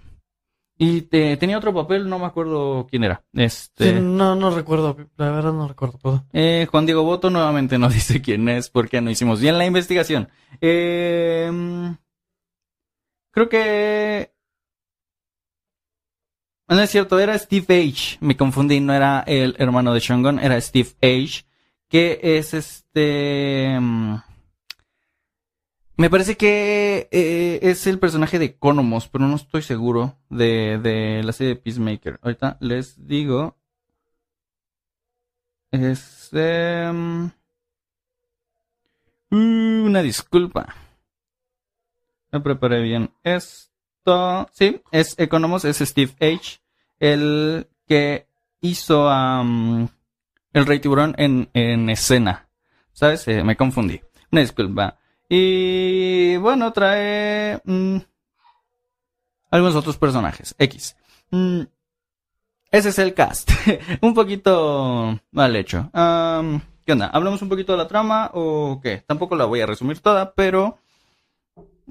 [0.82, 3.21] Y te- tenía otro papel, no me acuerdo quién era.
[3.34, 3.95] Este.
[3.95, 6.23] Sí, no, no recuerdo, la verdad no recuerdo.
[6.32, 10.29] Eh, Juan Diego Boto nuevamente no dice quién es porque no hicimos bien la investigación.
[10.62, 11.51] Eh,
[13.32, 14.32] creo que...
[16.69, 18.17] No es cierto, era Steve H.
[18.21, 21.45] Me confundí, no era el hermano de Sean Gunn, era Steve H.
[21.89, 23.78] Que es este...
[23.80, 24.15] mm,
[25.97, 31.23] Me parece que eh, es el personaje de Economos, pero no estoy seguro de, de
[31.23, 32.19] la serie de Peacemaker.
[32.21, 33.58] Ahorita les digo...
[35.71, 36.30] Es...
[36.34, 37.32] em,
[39.30, 40.75] mm, una disculpa.
[42.32, 44.47] No preparé bien esto.
[44.54, 46.60] Sí, es Economos, es Steve H.
[46.99, 48.28] El que
[48.62, 49.89] hizo am,
[50.53, 52.49] el Rey Tiburón en, en escena.
[52.93, 53.27] ¿Sabes?
[53.27, 54.01] Eh, me confundí.
[54.31, 54.97] Una disculpa.
[55.29, 57.97] Y bueno, trae mm,
[59.51, 60.55] algunos otros personajes.
[60.57, 60.95] X.
[61.31, 61.62] Mm,
[62.71, 63.51] ese es el cast.
[64.01, 65.89] un poquito mal hecho.
[65.93, 67.07] ¿Qué onda?
[67.07, 69.03] ¿Hablamos un poquito de la trama o qué?
[69.07, 70.79] Tampoco la voy a resumir toda, pero...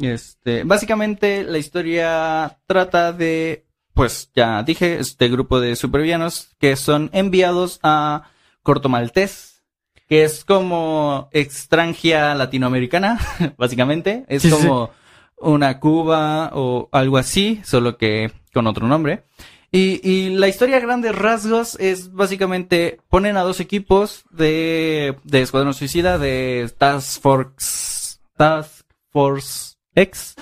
[0.00, 7.10] Este, básicamente la historia trata de, pues ya dije, este grupo de supervillanos que son
[7.12, 8.30] enviados a
[8.68, 9.62] Corto Maltés,
[10.10, 13.18] que es como extranjia latinoamericana,
[13.56, 14.26] básicamente.
[14.28, 14.90] Es Sí, sí, como
[15.38, 19.24] una Cuba o algo así, solo que con otro nombre.
[19.72, 25.40] Y, y la historia a grandes rasgos es básicamente ponen a dos equipos de, de
[25.40, 30.34] Escuadrón Suicida, de Task Force, Task Force X.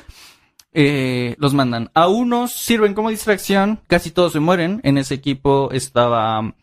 [0.72, 1.92] Eh, los mandan.
[1.94, 4.80] A unos sirven como distracción, casi todos se mueren.
[4.82, 6.56] En ese equipo estaba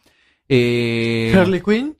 [0.56, 1.98] eh, Harley Quinn,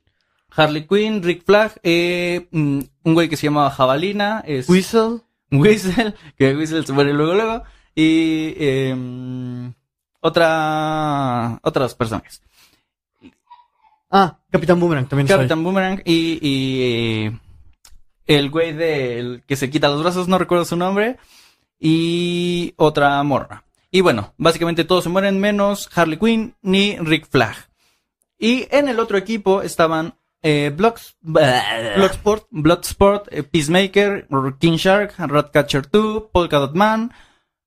[0.50, 6.14] Harley Quinn, Rick Flag, eh, mm, un güey que se llamaba Jabalina, es Whistle, Whistle,
[6.38, 7.62] que Whistle se muere luego luego.
[7.96, 9.72] y em,
[10.20, 12.42] otra otras personas.
[14.10, 15.26] Ah, Capitán Boomerang también.
[15.26, 17.36] Capitán Boomerang y, y
[18.26, 21.16] el güey del que se quita los brazos, no recuerdo su nombre,
[21.80, 23.64] y otra morra.
[23.90, 27.56] Y bueno, básicamente todos se mueren menos Harley Quinn ni Rick Flag.
[28.38, 35.88] Y en el otro equipo estaban eh, Blocks- Bloodsport, Bloodsport, eh, Peacemaker, King Shark, Ratcatcher
[35.90, 37.12] 2, Polka Dot Man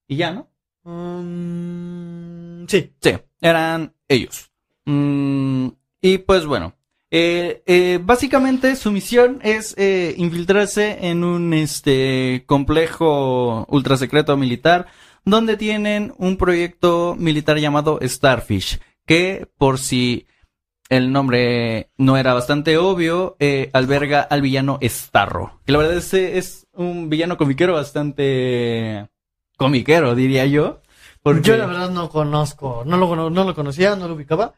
[0.07, 0.49] y ya, ¿no?
[0.83, 2.93] Mm, sí.
[3.01, 4.51] Sí, eran ellos.
[4.85, 5.69] Mm,
[6.01, 6.75] y pues bueno,
[7.09, 14.87] eh, eh, básicamente su misión es eh, infiltrarse en un este complejo ultra secreto militar
[15.25, 20.27] donde tienen un proyecto militar llamado Starfish, que por si
[20.89, 26.13] el nombre no era bastante obvio, eh, alberga al villano Starro, que la verdad es,
[26.13, 29.07] es un villano comiquero bastante
[29.57, 30.81] comiquero, diría yo.
[31.23, 34.53] porque- Yo la verdad no conozco, no lo, no lo conocía, no lo ubicaba.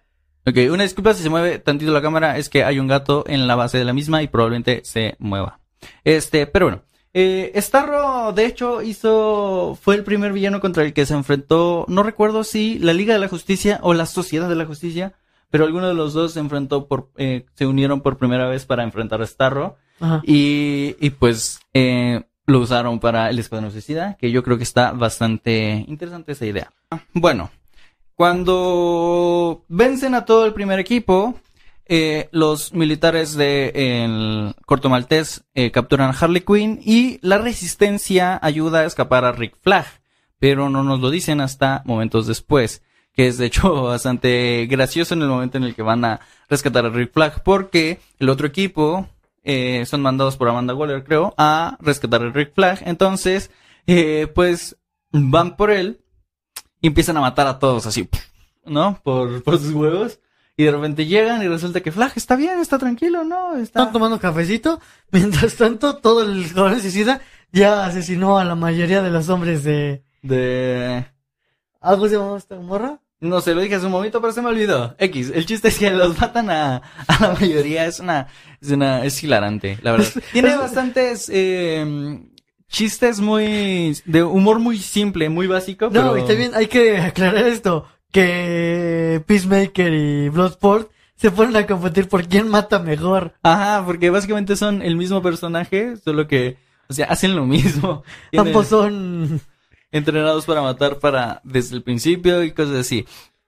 [0.46, 3.48] Ok, una disculpa si se mueve tantito la cámara, es que hay un gato en
[3.48, 5.60] la base de la misma y probablemente se mueva.
[6.04, 6.82] Este, pero bueno.
[7.14, 12.04] Eh, Starro, de hecho, hizo, fue el primer villano contra el que se enfrentó, no
[12.04, 15.14] recuerdo si la Liga de la Justicia o la Sociedad de la Justicia,
[15.50, 18.84] pero alguno de los dos se enfrentó por, eh, se unieron por primera vez para
[18.84, 19.78] enfrentar a Starro.
[20.00, 20.22] Ajá.
[20.26, 24.92] Y, y pues eh, lo usaron para el Escuadrón Suicida, que yo creo que está
[24.92, 26.72] bastante interesante esa idea.
[27.14, 27.52] Bueno,
[28.16, 31.36] cuando vencen a todo el primer equipo,
[31.86, 38.40] eh, los militares de el Corto Maltés eh, capturan a Harley Quinn y la resistencia
[38.42, 39.86] ayuda a escapar a Rick Flag,
[40.38, 45.22] pero no nos lo dicen hasta momentos después, que es de hecho bastante gracioso en
[45.22, 46.20] el momento en el que van a
[46.50, 49.08] rescatar a Rick Flag, porque el otro equipo
[49.44, 53.52] eh, son mandados por Amanda Waller, creo, a rescatar a Rick Flag, entonces,
[53.88, 54.78] eh, pues
[55.12, 56.02] van por él
[56.82, 58.10] y empiezan a matar a todos así,
[58.66, 59.00] ¿no?
[59.04, 60.20] Por, por sus huevos.
[60.60, 63.54] Y de repente llegan y resulta que Flag está bien, está tranquilo, ¿no?
[63.54, 63.80] Está...
[63.80, 64.82] Están tomando cafecito.
[65.12, 67.22] Mientras tanto, todo el joven suicida
[67.54, 70.04] ya asesinó a la mayoría de los hombres de...
[70.22, 71.06] De...
[71.82, 73.00] ¿Algo se llamaba esta morra?
[73.22, 74.96] No sé, lo dije hace un momento, pero se me olvidó.
[74.98, 77.86] X, el chiste es que los matan a, a la mayoría.
[77.86, 78.28] Es una,
[78.62, 80.08] es una, es hilarante, la verdad.
[80.34, 82.20] Tiene bastantes, eh,
[82.70, 85.86] chistes muy, de humor muy simple, muy básico.
[85.86, 86.18] No, pero...
[86.18, 87.86] y también hay que aclarar esto.
[88.12, 93.34] Que Peacemaker y Bloodsport se ponen a competir por quién mata mejor.
[93.44, 98.04] Ajá, porque básicamente son el mismo personaje, solo que, o sea, hacen lo mismo.
[98.32, 99.42] Tienen- Ambos son...
[99.92, 103.06] entrenados para matar para desde el principio y cosas así.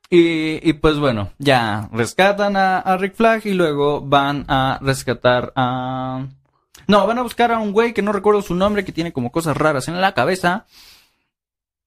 [0.09, 5.53] Y, y pues bueno, ya rescatan a, a Rick Flag y luego van a rescatar
[5.55, 6.27] a...
[6.87, 9.31] No, van a buscar a un güey que no recuerdo su nombre, que tiene como
[9.31, 10.65] cosas raras en la cabeza.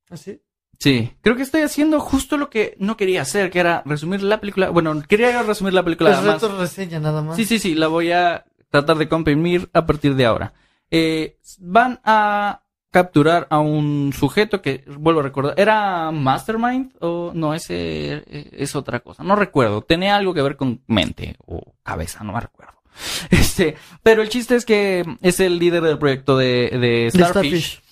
[0.08, 0.40] ¿Así?
[0.78, 4.40] Sí, creo que estoy haciendo justo lo que no quería hacer, que era resumir la
[4.40, 4.70] película.
[4.70, 6.42] Bueno, quería resumir la película Es más.
[6.42, 7.36] reto reseña nada más.
[7.36, 10.54] Sí, sí, sí, la voy a tratar de comprimir a partir de ahora.
[10.90, 12.63] Eh, van a
[12.94, 16.92] capturar a un sujeto que, vuelvo a recordar, ¿era Mastermind?
[17.00, 19.24] O no, ese eh, es otra cosa.
[19.24, 19.82] No recuerdo.
[19.82, 22.74] Tenía algo que ver con mente o cabeza, no me recuerdo.
[23.30, 27.82] Este, pero el chiste es que es el líder del proyecto de, Starfish.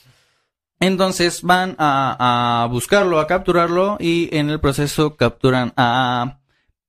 [0.78, 6.38] Entonces van a, a buscarlo, a capturarlo y en el proceso capturan a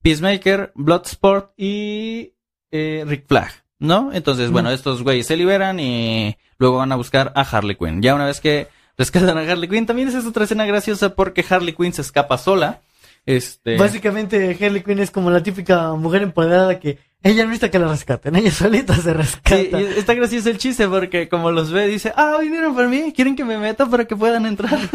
[0.04, 2.36] Peacemaker, Bloodsport y
[2.70, 4.12] eh, Rick Flag, ¿no?
[4.14, 8.02] Entonces, bueno, estos güeyes se liberan y luego van a buscar a Harley Quinn.
[8.02, 11.44] Ya una vez que rescatan a Harley Quinn, también esa es otra escena graciosa porque
[11.48, 12.80] Harley Quinn se escapa sola.
[13.26, 17.80] Este, Básicamente Harley Quinn es como la típica mujer empoderada que ella no necesita que
[17.80, 19.78] la rescaten, ella solita se rescata.
[19.78, 23.36] Sí, está gracioso el chiste porque como los ve dice, ah, vinieron por mí, quieren
[23.36, 24.78] que me meta para que puedan entrar.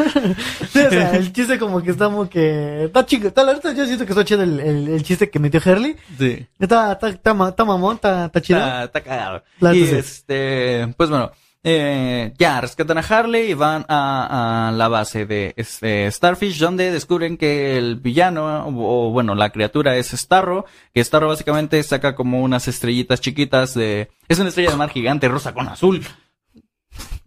[0.71, 2.85] Sí, o sea, el chiste como que está como que...
[2.85, 5.39] Está chico, está, la verdad yo siento que está chido el, el, el chiste que
[5.39, 5.95] metió Harley.
[6.17, 6.45] sí.
[6.59, 8.59] Está, está, está, está mamón, está, está chido.
[8.59, 9.43] Está, está cagado.
[9.73, 11.31] Y este, pues bueno,
[11.63, 16.91] eh, ya rescatan a Harley y van a, a la base de este Starfish, donde
[16.91, 22.15] descubren que el villano, o, o, bueno, la criatura es Starro, que Starro básicamente saca
[22.15, 26.05] como unas estrellitas chiquitas de, es una estrella de mar gigante rosa con azul.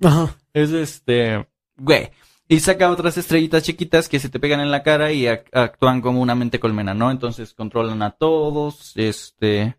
[0.02, 0.34] Ajá.
[0.52, 2.10] Es este, güey.
[2.48, 6.02] Y saca otras estrellitas chiquitas que se te pegan en la cara y ac- actúan
[6.02, 7.10] como una mente colmena, ¿no?
[7.10, 9.76] Entonces controlan a todos, este,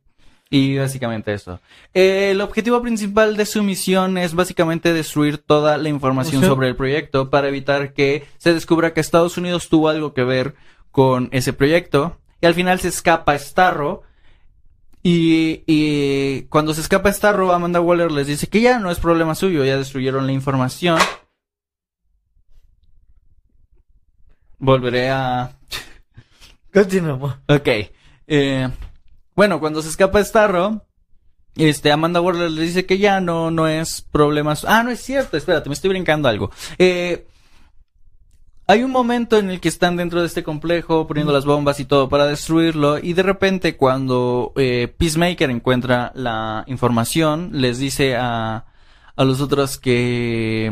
[0.56, 1.60] y básicamente eso.
[1.96, 6.50] Eh, el objetivo principal de su misión es básicamente destruir toda la información O sea-
[6.50, 10.54] sobre el proyecto para evitar que se descubra que Estados Unidos tuvo algo que ver
[10.92, 12.20] con ese proyecto.
[12.40, 14.04] Y al final se escapa Starro.
[15.02, 19.34] Y, y cuando se escapa Starro, Amanda Waller les dice que ya no es problema
[19.34, 21.00] suyo, ya destruyeron la información.
[24.60, 25.52] volveré a...
[26.72, 27.36] Continuamos.
[27.48, 27.68] Ok.
[28.28, 28.70] Eh,
[29.36, 30.86] bueno, cuando se escapa Starro,
[31.56, 34.56] este, Amanda Waller le dice que ya no, no es problema.
[34.68, 36.52] Ah, no es cierto, espérate, me estoy brincando algo.
[36.78, 37.28] Eh,
[38.66, 41.86] hay un momento en el que están dentro de este complejo poniendo las bombas y
[41.86, 48.66] todo para destruirlo y de repente cuando eh, Peacemaker encuentra la información les dice a,
[49.18, 50.72] a los otros que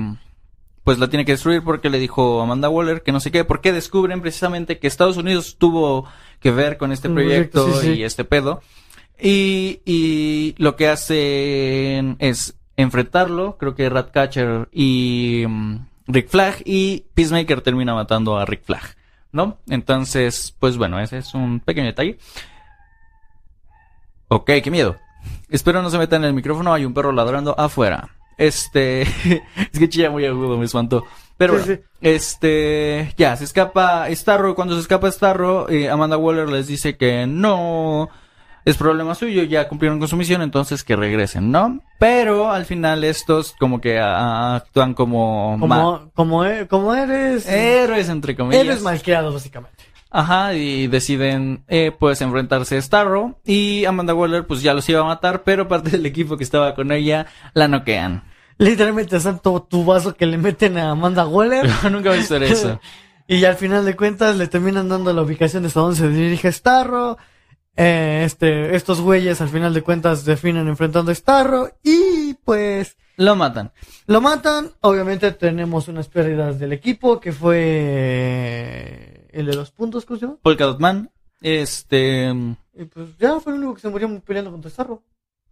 [0.83, 3.71] pues la tiene que destruir porque le dijo Amanda Waller que no sé qué, porque
[3.71, 6.05] descubren precisamente que Estados Unidos tuvo
[6.39, 7.99] que ver con este proyecto, proyecto, sí, sí.
[7.99, 8.61] y este pedo.
[9.19, 15.75] Y, y lo que hacen es enfrentarlo, creo que Ratcatcher y mm,
[16.07, 18.95] Rick Flag, y Peacemaker termina matando a Rick Flag,
[19.31, 19.59] ¿no?
[19.67, 22.17] Entonces, pues bueno, ese es un pequeño detalle.
[24.27, 24.97] Ok, qué miedo.
[25.49, 28.09] Espero no se metan en el micrófono, hay un perro ladrando afuera.
[28.37, 29.01] Este,
[29.71, 31.05] es que chilla muy agudo, me espantó.
[31.37, 36.49] Pero Sí, bueno, este, ya, se escapa Starro, cuando se escapa Starro, eh, Amanda Waller
[36.49, 38.09] les dice que no
[38.63, 41.79] es problema suyo, ya cumplieron con su misión, entonces que regresen, ¿no?
[41.97, 47.47] Pero al final estos como que ah, actúan como, ma- Como, como, e- como eres.
[47.47, 48.63] héroes, entre comillas.
[48.63, 49.83] eres malcriado, básicamente.
[50.13, 54.99] Ajá, y deciden eh, pues enfrentarse a Starro y Amanda Waller pues ya los iba
[54.99, 58.25] a matar, pero parte del equipo que estaba con ella la noquean.
[58.57, 61.65] Literalmente santo tu vaso que le meten a Amanda Waller.
[61.91, 62.79] Nunca he visto eso.
[63.27, 66.51] y al final de cuentas le terminan dando la ubicación de hasta dónde se dirige
[66.51, 67.17] Starro.
[67.77, 71.69] Eh, este, estos güeyes al final de cuentas definen enfrentando a Starro.
[71.83, 73.71] Y pues Lo matan.
[74.07, 74.71] lo matan.
[74.81, 80.37] Obviamente tenemos unas pérdidas del equipo que fue el de los puntos, ¿cómo se llama?
[80.41, 81.09] Polka Dot Man.
[81.41, 82.33] Este...
[82.73, 85.03] Y pues ya fue el único que se murió peleando contra Starro.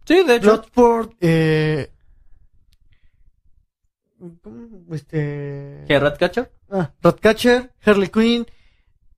[0.04, 0.46] Sí, de hecho.
[0.46, 1.92] Bloodsport, eh...
[4.42, 4.66] ¿cómo?
[4.92, 5.84] Este...
[5.86, 6.50] ¿Qué, Ratcatcher?
[6.70, 8.46] Ah, Ratcatcher, Harley Quinn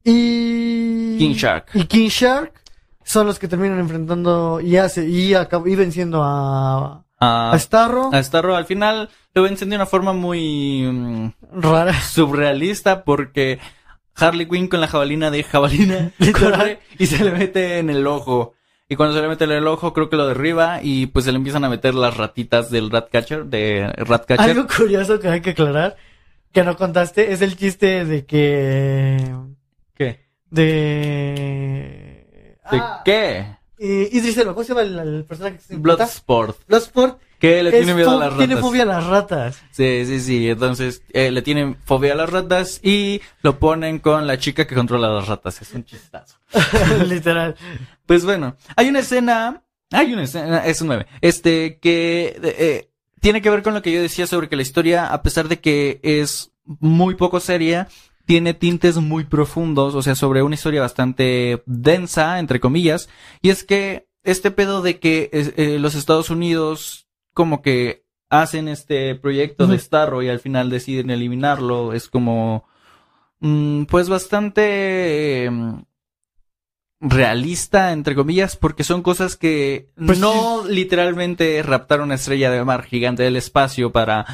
[0.05, 1.18] y...
[1.18, 1.66] King Shark.
[1.75, 2.53] Y King Shark
[3.05, 8.11] son los que terminan enfrentando y hace y, acab- y venciendo a, A, a Starro.
[8.12, 12.01] a Starro al final lo vencen de una forma muy mm, Rara.
[12.01, 13.59] surrealista porque
[14.14, 18.55] Harley Quinn con la jabalina de jabalina corre y se le mete en el ojo.
[18.88, 21.33] Y cuando se le mete en el ojo, creo que lo derriba y pues se
[21.33, 24.51] le empiezan a meter las ratitas del Ratcatcher, de Ratcatcher.
[24.51, 25.96] Algo curioso que hay que aclarar,
[26.53, 29.16] que no contaste, es el chiste de que...
[29.94, 30.20] ¿Qué?
[30.51, 32.57] De...
[32.70, 33.46] ¿De Ah, qué?
[33.79, 36.59] eh, Idris Elba, ¿cómo se llama el, el personaje que se Bloodsport.
[36.68, 37.18] Bloodsport.
[37.42, 38.46] Que le es tiene miedo a las ratas.
[38.46, 39.62] Tiene fobia a las ratas.
[39.72, 40.48] Sí, sí, sí.
[40.48, 44.76] Entonces, eh, le tienen fobia a las ratas y lo ponen con la chica que
[44.76, 45.61] controla las ratas.
[45.61, 46.37] Es un chistazo.
[47.05, 47.57] Literal.
[48.07, 53.42] Pues bueno, hay una escena, hay una escena, es un meme, este, que eh, tiene
[53.42, 55.98] que ver con lo que yo decía sobre que la historia, a pesar de que
[56.05, 57.88] es muy poco seria,
[58.24, 63.09] tiene tintes muy profundos, o sea, sobre una historia bastante densa, entre comillas,
[63.40, 67.01] y es que este pedo de que eh, eh, los Estados Unidos
[67.34, 69.78] como que hacen este proyecto de.
[69.78, 72.66] Starro y al final deciden eliminarlo, es como,
[73.40, 75.44] mm, pues bastante...
[75.44, 75.84] em,
[77.04, 82.84] realista, entre comillas, porque son cosas que Pues no literalmente raptar una estrella de mar
[82.84, 84.24] gigante del espacio para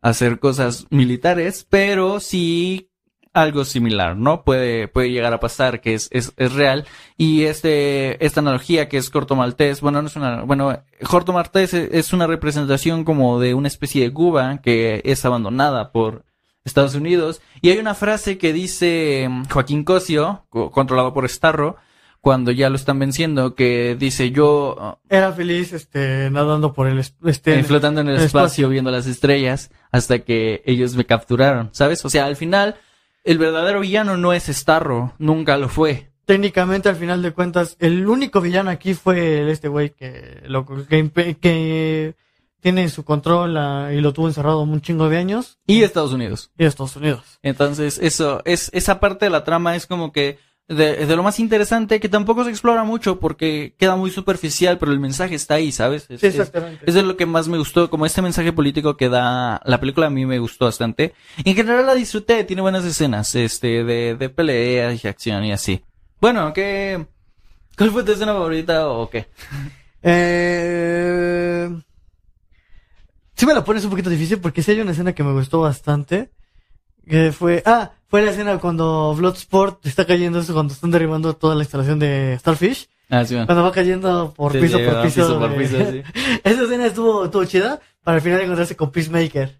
[0.00, 2.90] hacer cosas militares, pero sí
[3.34, 4.42] algo similar, ¿no?
[4.44, 6.86] Puede, puede llegar a pasar, que es, es, es real.
[7.18, 11.74] Y este, esta analogía que es corto maltés, bueno, no es una, bueno, corto maltés
[11.74, 16.24] es- es una representación como de una especie de Cuba que es abandonada por
[16.64, 17.42] Estados Unidos.
[17.60, 21.76] Y hay una frase que dice mm, Joaquín Cosio, co- controlado por Starro,
[22.20, 27.14] cuando ya lo están venciendo, que dice yo, Era feliz, este, nadando por el, es-
[27.24, 28.68] este, eh, flotando en el el espacio, espacio.
[28.70, 32.02] viendo las estrellas hasta que ellos me capturaron, ¿sabes?
[32.04, 32.76] O sea, al final
[33.24, 36.10] el verdadero villano no es Starro, nunca lo fue.
[36.26, 41.04] técnicamente al final de cuentas, el único villano aquí fue este güey que, lo, que,
[41.04, 42.14] impe- que
[42.60, 45.58] tiene su control ah, y lo tuvo encerrado un chingo de años.
[45.66, 46.50] Y Estados Unidos.
[46.56, 47.38] Y Estados Unidos.
[47.42, 51.38] Entonces, eso, es, esa parte de la trama es como que de, de lo más
[51.40, 55.70] interesante que tampoco se explora mucho porque queda muy superficial, pero el mensaje está ahí,
[55.72, 56.06] ¿sabes?
[56.08, 56.84] Es, Sí, es- exactamente.
[56.86, 60.06] es de lo que más me gustó, como este mensaje político que da la película
[60.06, 61.12] a mí me gustó bastante.
[61.44, 65.52] Y en general la disfruté, tiene buenas escenas, este, de, de peleas y acción y
[65.52, 65.82] así.
[66.20, 67.06] Bueno, ¿qué,
[67.76, 69.26] cuál fue tu escena favorita o qué?
[70.06, 71.70] Eh...
[73.36, 75.60] Sí me la pones un poquito difícil porque sí hay una escena que me gustó
[75.60, 76.30] bastante.
[77.08, 77.62] Que fue...
[77.66, 81.98] Ah, fue la escena cuando Bloodsport está cayendo, eso cuando están derribando toda la instalación
[81.98, 82.88] de Starfish.
[83.10, 83.34] Ah, sí.
[83.34, 85.20] Cuando va cayendo por Sí, piso sí, por va piso.
[85.26, 86.02] piso por de- piso, sí.
[86.44, 89.58] Esa escena estuvo, estuvo chida para al final encontrarse con Peacemaker.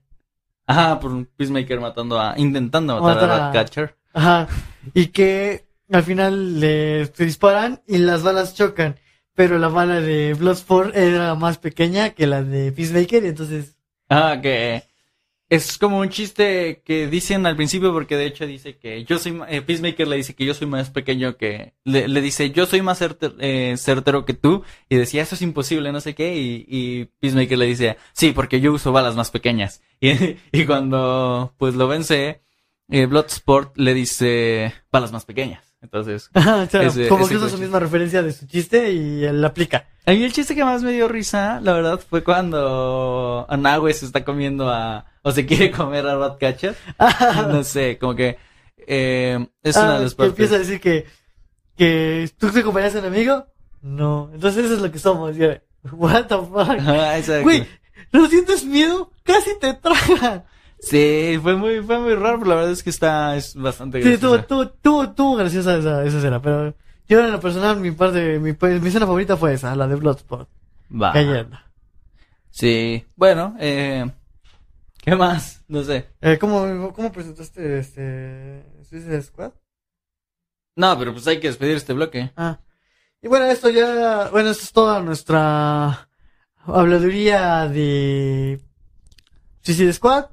[0.69, 3.97] Ajá, por un Peacemaker matando a, intentando matar, Matar a a- Ratcatcher.
[4.13, 4.47] Ajá.
[4.95, 8.95] Y que al final le se disparan y las balas chocan.
[9.35, 13.75] Pero la bala de Bloodsport era más pequeña que la de Peacemaker, y entonces.
[14.09, 14.85] Ah, que
[15.51, 19.41] es como un chiste que dicen al principio porque de hecho dice que yo soy
[19.49, 22.83] eh, Peacemaker le dice que yo soy más pequeño que le, le dice yo soy
[22.83, 26.65] más certe- eh, certero que tú y decía eso es imposible no sé qué y,
[26.69, 30.13] y Peacemaker le dice sí porque yo uso balas más pequeñas y,
[30.53, 32.43] y cuando pues lo vence
[32.89, 37.49] eh, Bloodsport le dice balas más pequeñas entonces o sea, Ese- como ese que usa
[37.51, 39.87] su misma referencia de su chiste y él la aplica.
[40.07, 44.07] a mí el chiste que más me dio risa, la verdad, fue cuando Anahue se
[44.07, 46.75] está comiendo a, o se quiere comer a Ratcatcher.
[47.49, 48.37] No sé, como que,
[48.87, 50.33] eh, es una Ah, de las partes.
[50.33, 51.07] empieza a decir que,
[51.77, 53.47] que tú te acompañas a un amigo.
[53.83, 55.37] No, entonces eso es lo que somos.
[55.37, 55.49] Y yo,
[55.93, 57.43] what the fuck.
[57.43, 57.67] Güey,
[58.13, 59.11] ¿no sientes miedo?
[59.23, 60.45] Casi te tragan.
[60.81, 64.09] Sí, fue muy, fue muy raro, pero la verdad es que está, es bastante Sí,
[64.11, 64.41] graciosa.
[64.41, 66.75] estuvo, estuvo, estuvo graciosa esa, esa escena, pero
[67.09, 70.49] yo en lo personal, mi parte, mi, mi escena favorita fue esa, la de Bloodsport.
[70.91, 71.13] Va.
[71.13, 71.57] Cayendo.
[72.51, 74.11] Sí, bueno, eh,
[75.03, 75.65] ¿qué más?
[75.69, 76.07] No sé.
[76.21, 79.53] Eh, ¿cómo, ¿Cómo presentaste este Suicide Squad?
[80.77, 82.31] No, pero pues hay que despedir este bloque.
[82.37, 82.59] Ah.
[83.23, 86.09] Y bueno, esto ya, bueno, esto es toda nuestra
[86.67, 88.61] habladuría de
[89.63, 90.27] Suicide Squad.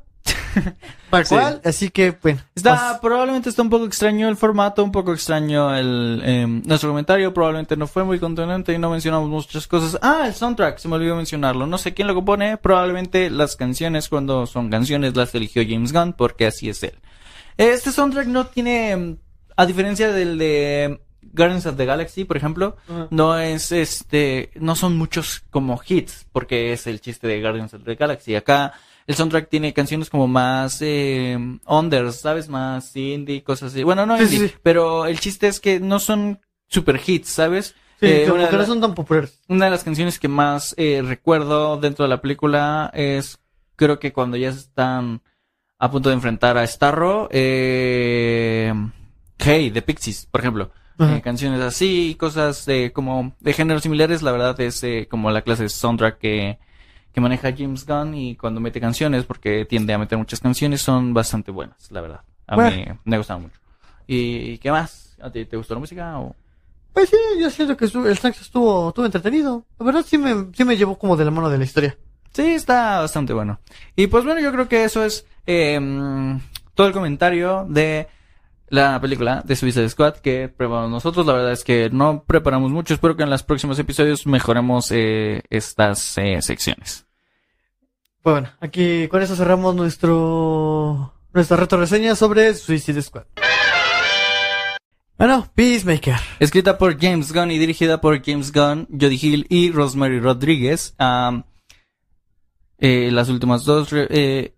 [1.10, 1.36] Tal Sí.
[1.36, 2.40] cual, así que, bueno.
[2.56, 7.34] Está, probablemente está un poco extraño el formato, un poco extraño el, eh, nuestro comentario,
[7.34, 10.00] probablemente no fue muy contundente y no mencionamos muchas cosas.
[10.02, 11.68] Ah, el soundtrack, se me olvidó mencionarlo.
[11.68, 16.14] No sé quién lo compone, probablemente las canciones, cuando son canciones, las eligió James Gunn,
[16.14, 16.94] porque así es él.
[17.58, 19.18] Este soundtrack no tiene, mm,
[19.58, 21.02] a diferencia del de
[21.34, 22.76] Guardians of the Galaxy, por ejemplo,
[23.10, 27.84] no es este, no son muchos como hits, porque es el chiste de Guardians of
[27.84, 28.36] the Galaxy.
[28.36, 28.74] Acá
[29.08, 31.38] el soundtrack tiene canciones como más eh,
[31.68, 32.48] unders, ¿sabes?
[32.50, 33.84] Más indie, cosas así.
[33.84, 34.56] Bueno, no Sí, indie, sí, sí.
[34.64, 37.76] pero el chiste es que no son super hits, ¿sabes?
[38.00, 39.40] Sí, Eh, una, de la- son tan populares.
[39.48, 43.38] una de las canciones que más eh, recuerdo dentro de la película es,
[43.76, 45.22] creo que cuando ya están
[45.78, 48.74] a punto de enfrentar a Starro, eh,
[49.40, 50.72] Hey, de Pixies, por ejemplo.
[51.00, 55.42] Eh, canciones así, cosas de como de géneros similares, la verdad es eh, como la
[55.42, 56.60] clase de soundtrack que,
[57.14, 61.14] que maneja James Gunn y cuando mete canciones, porque tiende a meter muchas canciones, son
[61.14, 62.22] bastante buenas, la verdad.
[62.48, 62.76] A Bueno.
[62.76, 63.60] mí me gustaron mucho.
[64.08, 65.16] ¿Y qué más?
[65.22, 66.20] ¿A ti te gustó la música?
[66.20, 66.36] O...
[66.94, 69.66] Pues sí, yo siento que el Snacks estuvo, estuvo entretenido.
[69.80, 71.98] La verdad sí me, sí me llevó como de la mano de la historia.
[72.34, 73.60] Sí, está bastante bueno.
[73.96, 76.40] Y pues bueno, yo creo que eso es eh, mm,
[76.76, 78.08] todo el comentario de
[78.72, 81.26] la película de Suicide Squad que preparamos nosotros.
[81.26, 82.94] La verdad es que no preparamos mucho.
[82.94, 87.06] Espero que en los próximos episodios mejoremos eh, estas eh, secciones.
[88.22, 93.26] Pues bueno, aquí con eso cerramos nuestro, nuestra reto reseña sobre Suicide Squad.
[95.18, 96.16] Bueno, Peacemaker.
[96.40, 100.96] Escrita por James Gunn y dirigida por James Gunn, Jody Hill y Rosemary Rodríguez.
[102.80, 104.56] Eh, las últimas dos eh,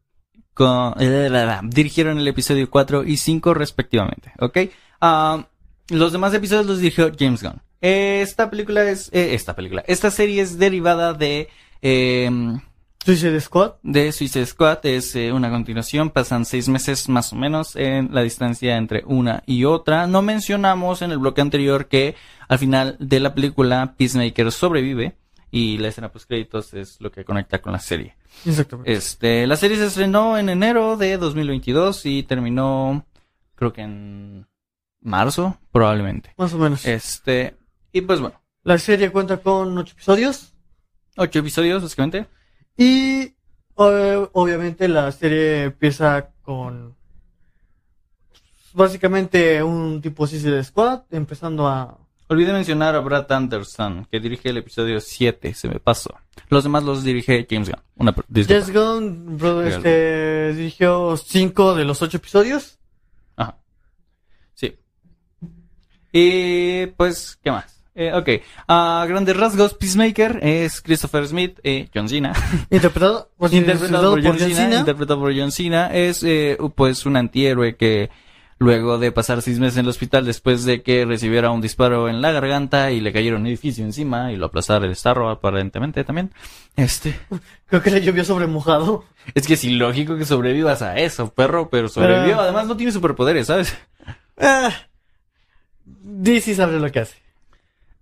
[0.54, 4.58] con- eh, la, la, dirigieron el episodio 4 y 5 respectivamente, ¿ok?
[5.00, 5.46] Am,
[5.90, 7.62] los demás episodios los dirigió James Gunn.
[7.82, 9.10] Esta película es...
[9.12, 9.84] eh, esta película.
[9.88, 11.50] Esta serie es derivada de...
[11.82, 12.60] em,
[13.06, 13.74] Suicide Squad.
[13.84, 18.22] de Suicide Squad es eh, una continuación, pasan seis meses más o menos en la
[18.22, 20.08] distancia entre una y otra.
[20.08, 22.16] No mencionamos en el bloque anterior que
[22.48, 25.18] al final de la película Peacemaker sobrevive
[25.56, 28.16] y la escena post créditos es lo que conecta con la serie.
[28.46, 28.92] Exactamente.
[28.92, 33.06] Este, la serie se estrenó en enero de 2022 y terminó
[33.56, 34.48] creo que en
[35.02, 36.34] marzo probablemente.
[36.38, 36.86] Más o menos.
[36.86, 37.56] Este,
[37.92, 40.54] y pues bueno, La serie cuenta con ocho episodios.
[41.18, 42.26] ocho episodios básicamente.
[42.76, 43.36] Y
[43.76, 46.96] o- obviamente la serie empieza con
[48.74, 52.00] básicamente un tipo Suicide Squad, empezando a...
[52.28, 56.16] Olvidé mencionar a Brad Anderson, que dirige el episodio 7, se me pasó.
[56.50, 57.82] Los demás los dirige James Gunn.
[57.98, 58.16] Una.
[58.34, 62.80] Jess Gunn bro, este, dirigió cinco de los ocho episodios.
[63.36, 63.58] Ajá.
[64.54, 64.78] Sí.
[66.12, 67.84] Y pues, ¿qué más?
[67.96, 68.30] Eh, ok.
[68.68, 72.34] A grandes rasgos, Peacemaker es Christopher Smith, eh, John Cena.
[72.70, 74.56] Interpretado, pues, interpretado por John Cena.
[74.56, 74.80] Cena.
[74.80, 75.94] Interpretado por John Cena.
[75.94, 78.10] Es eh, pues un antihéroe que
[78.64, 82.22] luego de pasar seis meses en el hospital después de que recibiera un disparo en
[82.22, 86.32] la garganta y le cayera un edificio encima y lo aplastara el Starro aparentemente también.
[86.76, 87.20] Este.
[87.68, 89.06] Creo que le llovió sobre mojado.
[89.36, 92.26] Es que es ilógico que sobrevivas a eso, perro, pero sobrevivió.
[92.36, 93.78] Pero- Además no tiene superpoderes, ¿sabes?
[94.38, 94.72] Ah,
[95.86, 97.18] DC sabe lo que hace.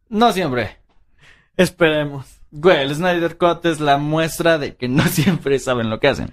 [0.09, 0.77] No siempre.
[1.57, 2.25] Esperemos.
[2.51, 6.31] Güey, el Snyder Cut es la muestra de que no siempre saben lo que hacen.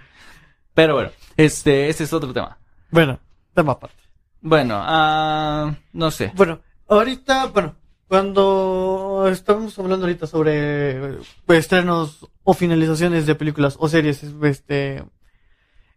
[0.75, 2.59] Pero bueno, este, ese es otro tema.
[2.91, 3.19] Bueno,
[3.55, 3.97] tema aparte.
[4.41, 6.33] Bueno, ah, no sé.
[6.35, 7.77] Bueno, ahorita, bueno,
[8.09, 15.05] cuando estamos hablando ahorita sobre pues, estrenos o finalizaciones de películas o series este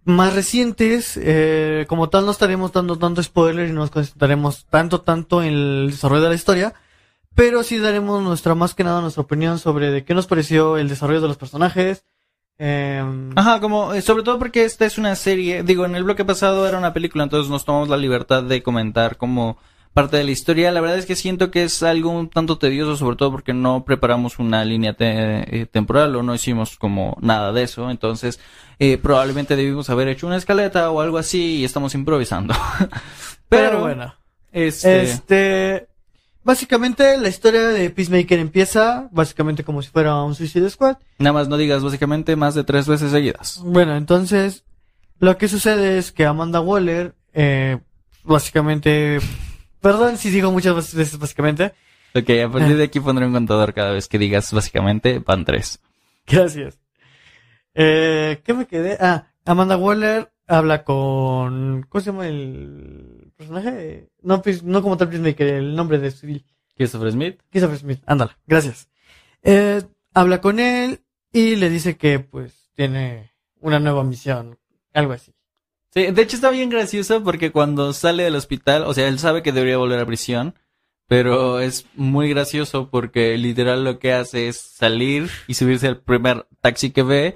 [0.04, 5.44] más recientes, eh, como tal no estaremos dando tanto spoiler y nos concentraremos tanto tanto
[5.44, 6.74] en el desarrollo de la historia,
[7.36, 10.90] pero sí daremos nuestra más que nada nuestra opinión sobre de qué nos pareció el
[10.90, 12.04] desarrollo de los personajes.
[12.64, 13.04] Eh,
[13.36, 16.68] Ajá, como, eh, sobre todo porque esta es una serie, digo, en el bloque pasado
[16.68, 19.58] era una película, entonces nos tomamos la libertad de comentar como
[19.96, 20.72] parte de la historia.
[20.72, 23.84] La verdad es que siento que es algo un tanto tedioso, sobre todo porque no
[23.84, 27.90] preparamos una línea te- eh, temporal o no hicimos como nada de eso.
[27.90, 28.40] Entonces,
[28.78, 32.54] eh, probablemente debimos haber hecho una escaleta o algo así y estamos improvisando.
[33.50, 34.14] pero, Pero, bueno,
[34.52, 35.88] este, este,
[36.44, 40.98] básicamente la historia de Peacemaker empieza básicamente como si fuera un Suicide Squad.
[41.20, 43.62] nada más no digas básicamente más de tres veces seguidas.
[43.64, 44.64] Bueno, entonces,
[45.20, 47.78] lo que sucede es que Amanda Waller, eh,
[48.24, 49.20] básicamente,
[49.80, 51.74] perdón si digo muchas veces básicamente,
[52.14, 55.80] Ok, a partir de aquí pondré un contador cada vez que digas básicamente van tres.
[56.28, 56.78] gracias.
[57.74, 58.98] Eh, ¿qué me quedé?
[59.00, 64.10] Ah, Amanda Waller habla con, ¿cómo se llama el personaje?
[64.22, 66.46] No, pues, no como tal Peacemaker, el nombre de civil.
[66.76, 67.40] Christopher Smith.
[67.50, 68.90] Christopher Smith, ándala, gracias.
[69.44, 69.84] Eh,
[70.14, 74.58] habla con él y le dice que, pues, tiene una nueva misión,
[74.94, 75.34] algo así.
[75.94, 79.44] Sí, de hecho está bien gracioso porque cuando sale del hospital, o sea, él sabe
[79.44, 80.56] que debería volver a prisión,
[81.08, 86.48] pero es muy gracioso porque literal lo que hace es salir y subirse al primer
[86.62, 87.36] taxi que ve,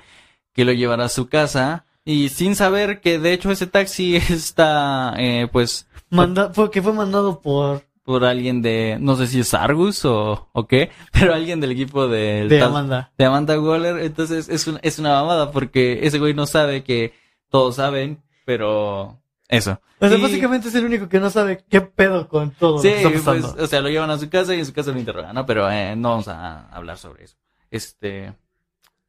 [0.54, 5.14] que lo llevará a su casa, y sin saber que de hecho ese taxi está,
[5.18, 9.54] eh, pues, Manda, fue, que fue mandado por, por alguien de, no sé si es
[9.54, 13.12] Argus o, o qué, pero alguien del equipo de Amanda.
[13.18, 17.14] de Amanda Waller, entonces es, un- es una mamada porque ese güey no sabe que
[17.50, 19.80] todos saben, pero eso.
[20.00, 22.92] O sea, Y- básicamente es el único que no sabe qué pedo con todo Sí,
[23.02, 24.92] lo que está pues, o sea, lo llevan a su casa y en su casa
[24.92, 25.46] lo interrogan, ¿no?
[25.46, 27.36] Pero eh, no vamos a hablar sobre eso.
[27.72, 28.34] Este,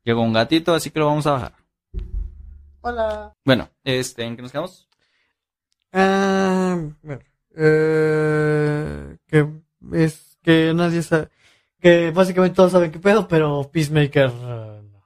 [0.04, 1.52] llegó un gatito, así que lo vamos a bajar.
[2.82, 3.32] Hola.
[3.44, 4.88] Bueno, este, ¿en qué nos quedamos?
[5.92, 7.20] Ah, bueno,
[7.56, 9.46] eh, que
[9.92, 11.28] es que nadie sabe,
[11.80, 15.04] que básicamente todos saben qué pedo, pero Peacemaker no.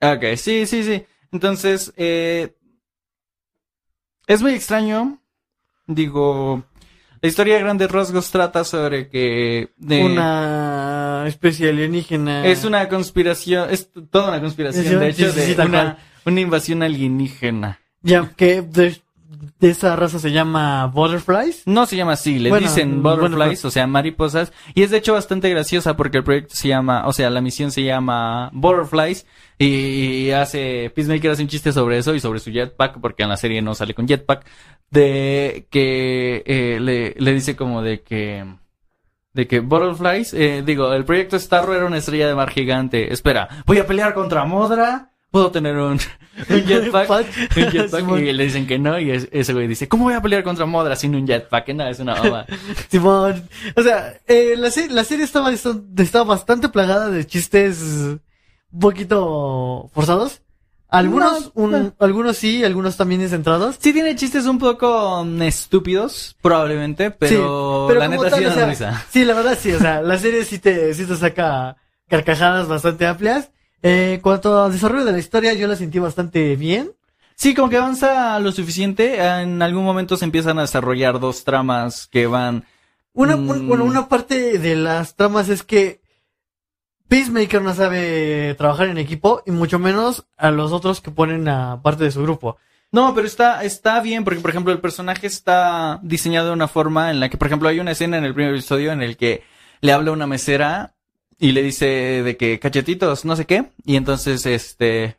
[0.00, 1.04] Ok, sí, sí, sí.
[1.32, 2.54] Entonces, eh,
[4.26, 5.20] es muy extraño.
[5.86, 6.64] Digo,
[7.24, 12.46] la historia de grandes rasgos trata sobre que de, una especie alienígena.
[12.46, 16.40] es una conspiración, es toda una conspiración, de hecho, sí, sí, de tal una, una
[16.40, 17.80] invasión alienígena.
[18.02, 19.00] ya que de,
[19.58, 21.62] de esa raza se llama Butterflies.
[21.66, 24.52] No se llama así, le Bueno, dicen bueno, butterflies, pues- o sea, mariposas.
[24.74, 27.70] Y es de hecho bastante graciosa porque el proyecto se llama, o sea, la misión
[27.70, 29.26] se llama Butterflies.
[29.58, 33.36] Y hace, Peacemaker hace un chiste sobre eso y sobre su jetpack, porque en la
[33.36, 34.44] serie no sale con jetpack.
[34.90, 38.44] De que eh, le, le dice como de que.
[39.32, 43.12] De que Butterflies, eh, digo, el proyecto Starro era una estrella de mar gigante.
[43.12, 45.10] Espera, voy a pelear contra Modra.
[45.34, 45.98] Puedo tener un,
[46.48, 47.10] un jetpack.
[47.56, 50.22] Un jetpack y le dicen que no, y es- ese güey dice, ¿cómo voy a
[50.22, 51.70] pelear contra Modra sin un jetpack?
[51.74, 52.46] No, es una mamá.
[52.88, 53.48] Simón.
[53.74, 58.20] O sea, eh, la, se- la serie estaba, estaba bastante plagada de chistes un
[58.80, 60.40] poquito forzados.
[60.88, 61.94] Algunos, No, un- no.
[61.98, 63.74] algunos sí, algunos también descentrados.
[63.80, 68.52] Sí tiene chistes un poco mm, estúpidos, probablemente, pero, pero la neta tal, sí o
[68.52, 69.04] sea, risa.
[69.10, 71.76] Sí, la verdad sí, o sea, la serie sí te, sí te saca
[72.08, 73.50] carcajadas bastante amplias.
[73.86, 76.90] Eh, en cuanto al desarrollo de la historia, yo la sentí bastante bien.
[77.36, 79.22] Sí, como que avanza lo suficiente.
[79.22, 82.64] En algún momento se empiezan a desarrollar dos tramas que van...
[83.12, 83.48] Una, Mm.
[83.50, 86.00] un- bueno, una parte de las tramas es que
[87.08, 91.80] Peacemaker no sabe trabajar en equipo y mucho menos a los otros que ponen a
[91.82, 92.56] parte de su grupo.
[92.90, 97.10] No, pero está, está bien, porque por ejemplo el personaje está diseñado de una forma
[97.10, 99.42] en la que, por ejemplo, hay una escena en el primer episodio en el que
[99.80, 100.94] le habla una mesera
[101.38, 101.86] y le dice
[102.22, 105.16] de que cachetitos, no sé qué, y entonces este,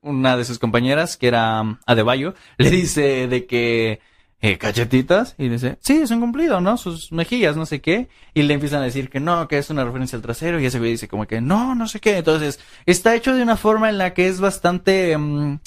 [0.00, 4.00] una de sus compañeras, que era um, Adebayo, le dice de que
[4.40, 6.76] eh, cachetitas, y dice, sí, es un cumplido, ¿no?
[6.76, 9.84] Sus mejillas, no sé qué, y le empiezan a decir que no, que es una
[9.84, 13.14] referencia al trasero, y ese güey dice como que no, no sé qué, entonces está
[13.14, 15.16] hecho de una forma en la que es bastante...
[15.16, 15.60] mm,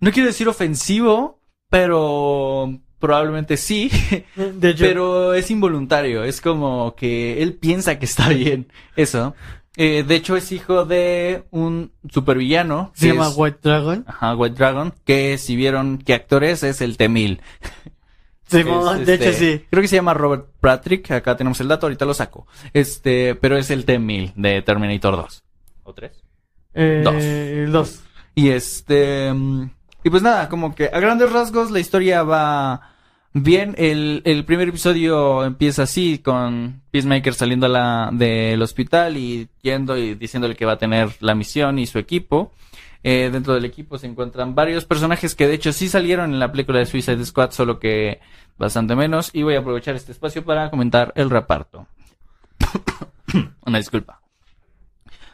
[0.00, 3.90] no quiero decir ofensivo, pero probablemente sí.
[4.36, 6.22] De pero es involuntario.
[6.22, 8.70] Es como que él piensa que está bien.
[8.94, 9.34] Eso.
[9.76, 12.92] Eh, de hecho, es hijo de un supervillano.
[12.94, 14.04] se llama es- White Dragon.
[14.06, 14.94] Ajá, White Dragon.
[15.04, 17.40] Que si vieron qué actor es, es el T-1000.
[18.46, 19.64] Simón, Es, de este, hecho sí.
[19.70, 21.08] Creo que se llama Robert Patrick.
[21.12, 22.46] Acá tenemos el dato, ahorita lo saco.
[22.72, 25.44] Este, pero es el T-1000 de Terminator 2.
[25.84, 26.12] ¿O 3?
[26.74, 27.14] Eh, Dos.
[27.14, 28.00] el dos.
[28.34, 29.32] Y este.
[29.32, 29.70] mm,
[30.04, 32.89] Y pues nada, como que a grandes rasgos la historia va.
[33.32, 39.96] Bien, el, el primer episodio empieza así, con Peacemaker saliendo la, del hospital y yendo
[39.96, 42.52] y diciéndole que va a tener la misión y su equipo.
[43.04, 46.50] Eh, dentro del equipo se encuentran varios personajes que de hecho sí salieron en la
[46.50, 48.20] película de Suicide Squad, solo que
[48.58, 49.30] bastante menos.
[49.32, 51.86] Y voy a aprovechar este espacio para comentar el reparto.
[53.64, 54.20] Una disculpa.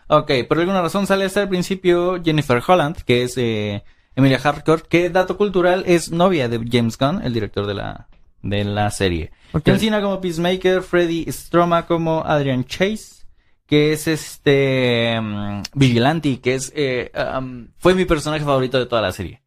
[0.09, 3.83] Ok, por alguna razón sale hasta el principio Jennifer Holland, que es eh,
[4.17, 8.09] Emilia Harcourt, que dato cultural es novia de James Gunn, el director de la,
[8.43, 9.31] de la serie.
[9.53, 9.63] Ok.
[9.67, 13.27] John Cena como Peacemaker, Freddy Stroma como Adrian Chase,
[13.67, 19.03] que es este mm, Vigilante, que es eh, um, fue mi personaje favorito de toda
[19.03, 19.43] la serie.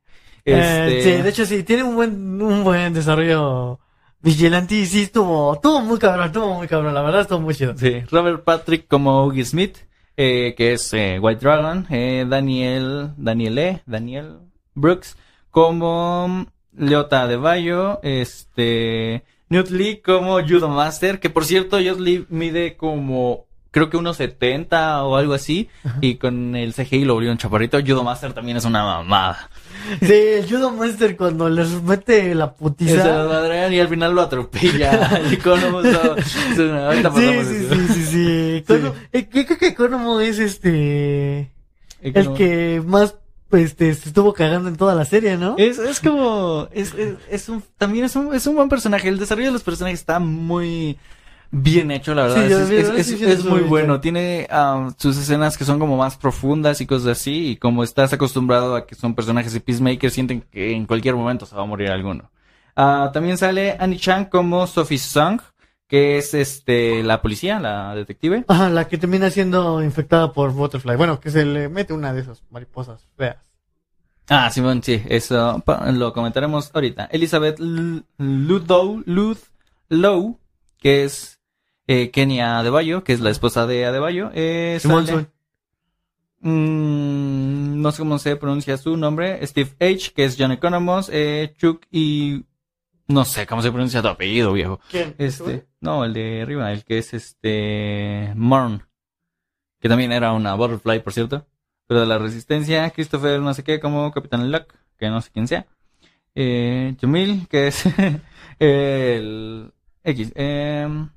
[0.45, 3.79] Eh, Este, sí, de hecho sí, tiene un buen, un buen desarrollo
[4.21, 7.75] vigilante sí estuvo, estuvo muy cabrón, estuvo muy cabrón, la verdad estuvo muy chido.
[7.75, 9.77] Sí, Robert Patrick como Huggy Smith,
[10.15, 11.87] eh, que es eh, White Dragon,
[12.29, 15.17] Daniel, Daniel E, Daniel Brooks
[15.51, 16.47] como
[16.77, 22.77] Leota de Bayo, este, Newt Lee como Judo Master, que por cierto, Newt Lee mide
[22.77, 25.69] como, creo que unos 70 o algo así,
[26.01, 29.49] y con el CGI lo volvió un chaparrito, Judo Master también es una mamada.
[30.01, 33.69] Sí, el Judo Master cuando les mete la putiza.
[33.71, 38.63] y al final lo atropella, es una- ahorita Sí, sí, sí, sí, sí.
[39.11, 41.51] Eh, creo que Economo es este,
[42.01, 43.15] el que más,
[43.51, 45.55] este, se estuvo cagando en toda la serie, ¿no?
[45.57, 49.07] Es, es como, es, es, es un, también es un, es un buen personaje.
[49.07, 50.97] El desarrollo de los personajes está muy
[51.51, 52.67] bien hecho, la verdad.
[52.67, 53.95] Sí, es, sí, muy bueno.
[53.95, 54.01] hecho.
[54.01, 57.51] Tiene ah, sus escenas que son como más profundas y cosas así.
[57.51, 61.45] Y como estás acostumbrado a que son personajes de Peacemaker, sienten que en cualquier momento
[61.45, 62.29] se va a morir alguno.
[62.75, 65.41] Ah, también sale Annie Chang como Sophie Song,
[65.89, 68.45] que es este la policía, la detective.
[68.47, 70.95] Ajá, la que termina siendo infectada por Butterfly.
[70.95, 73.37] Bueno, que se le mete una de esas mariposas feas.
[74.29, 77.09] Ah, Simón, sí, eso lo comentaremos ahorita.
[77.11, 80.39] Elizabeth Ludow, Ludlow,
[80.77, 81.39] que es
[81.87, 84.29] eh, Kenia Adebayo, que es la esposa de Adebayo.
[84.35, 85.27] Eh, Simón sale-.
[86.41, 89.45] Mm, no sé cómo se pronuncia su nombre.
[89.47, 91.09] Steve H, que es John Economos.
[91.11, 92.45] Eh, Chuck y...
[93.09, 94.79] No sé cómo se pronuncia tu apellido, viejo.
[94.91, 95.15] ¿Quién?
[95.17, 98.31] Este, no, el de arriba, el que es este...
[98.35, 98.87] Morn.
[99.79, 101.47] Que también era una Butterfly, por cierto.
[101.87, 105.47] Pero de la Resistencia, Christopher no sé qué, como Capitán Luck, que no sé quién
[105.47, 105.65] sea.
[106.35, 107.83] Eh, Jamil, que es
[108.59, 110.31] el X.
[110.35, 111.09] Em,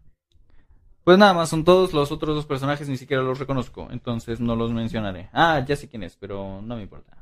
[1.05, 4.57] pues nada más, son todos los otros dos personajes, ni siquiera los reconozco, entonces no
[4.57, 5.29] los mencionaré.
[5.35, 7.22] Ah, ya sé quién es, pero no me importa.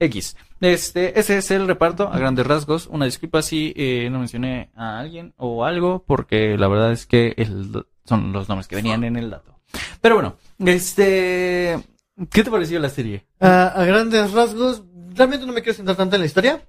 [0.00, 0.36] X.
[0.60, 2.86] Este, ese es el reparto a grandes rasgos.
[2.86, 7.34] Una disculpa si eh, no mencioné a alguien o algo, porque la verdad es que
[7.36, 9.58] el- son los nombres que venían en el dato.
[10.00, 10.36] Pero bueno,
[10.94, 11.78] este,
[12.30, 13.26] ¿qué te pareció la serie?
[13.40, 14.82] A grandes rasgos,
[15.14, 16.62] realmente no me quiero centrar tanto en la historia.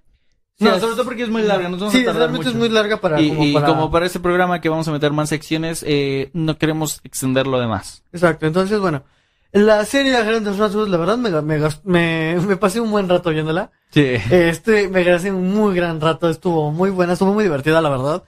[0.57, 2.49] No, Sí, sobre todo porque es muy larga, nos vamos Sí, a realmente mucho.
[2.51, 3.67] es muy larga para, y, como y para...
[3.67, 7.67] como para este programa que vamos a meter más secciones, eh, no queremos extenderlo de
[7.67, 8.03] más.
[8.13, 9.03] Exacto, entonces bueno,
[9.56, 13.30] la serie a grandes rasgos, la verdad me, me, me, me pasé un buen rato
[13.30, 13.72] viéndola.
[13.89, 14.16] Sí.
[14.30, 18.24] Este, me gasté un muy gran rato, estuvo muy buena, estuvo muy divertida, la verdad.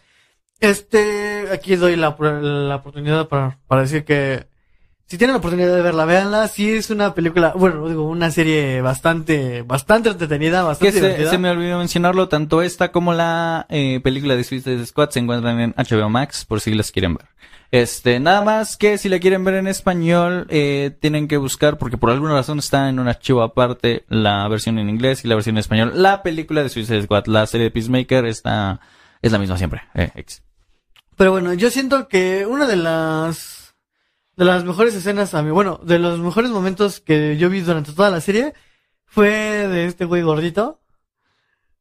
[0.62, 4.48] Este, aquí doy la, la oportunidad para, para decir que
[5.08, 6.48] si tienen la oportunidad de verla, véanla.
[6.50, 11.30] Sí es una película, bueno, digo, una serie bastante, bastante entretenida, Que bastante se, divertida.
[11.30, 15.62] se me olvidó mencionarlo, tanto esta como la eh, película de Suicide Squad se encuentran
[15.62, 17.26] en HBO Max, por si las quieren ver.
[17.72, 21.98] Este, nada más que si la quieren ver en español, eh, tienen que buscar, porque
[21.98, 25.56] por alguna razón está en un archivo aparte, la versión en inglés y la versión
[25.56, 25.92] en español.
[25.96, 28.82] La película de Suicide Squad, la serie de Peacemaker, está,
[29.22, 29.84] es la misma siempre.
[29.96, 30.44] Eh, ex.
[31.16, 33.57] Pero bueno, yo siento que una de las
[34.38, 37.92] de las mejores escenas a mí, bueno, de los mejores momentos que yo vi durante
[37.92, 38.54] toda la serie
[39.06, 40.80] fue de este güey gordito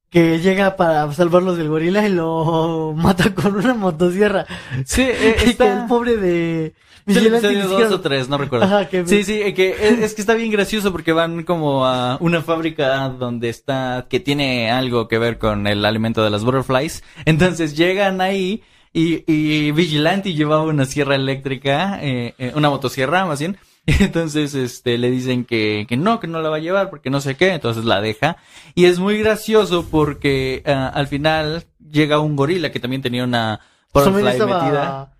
[0.08, 4.46] que llega para salvarlos del gorila y lo mata con una motosierra.
[4.86, 5.82] Sí, eh, que está...
[5.82, 8.64] el pobre de Vigilante dos o tres, no recuerdo.
[8.64, 11.86] Ajá, que Sí, sí, eh, que es, es que está bien gracioso porque van como
[11.86, 16.42] a una fábrica donde está, que tiene algo que ver con el alimento de las
[16.42, 17.04] butterflies.
[17.24, 18.64] Entonces llegan ahí
[18.96, 23.58] y, y Vigilante llevaba una sierra eléctrica, eh, eh, una motosierra más bien.
[23.86, 27.20] Entonces, este, le dicen que, que no, que no la va a llevar porque no
[27.20, 28.38] sé qué, entonces la deja.
[28.74, 33.60] Y es muy gracioso porque ah, al final llega un gorila que también tenía una
[33.92, 35.12] también butterfly estaba metida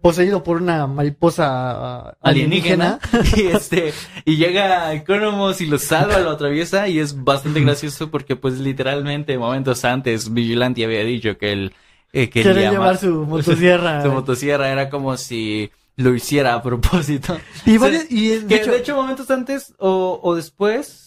[0.00, 2.98] poseído por una mariposa ah, alienígena
[3.36, 3.94] y este
[4.26, 9.38] y llega Economos y lo salva, lo atraviesa y es bastante gracioso porque pues literalmente
[9.38, 11.72] momentos antes Vigilante había dicho que él
[12.22, 14.02] eh, quería Quiere llevar su motosierra.
[14.04, 17.38] su motosierra era como si lo hiciera a propósito.
[17.66, 21.02] Y, de que hecho- de hecho momentos antes o, o después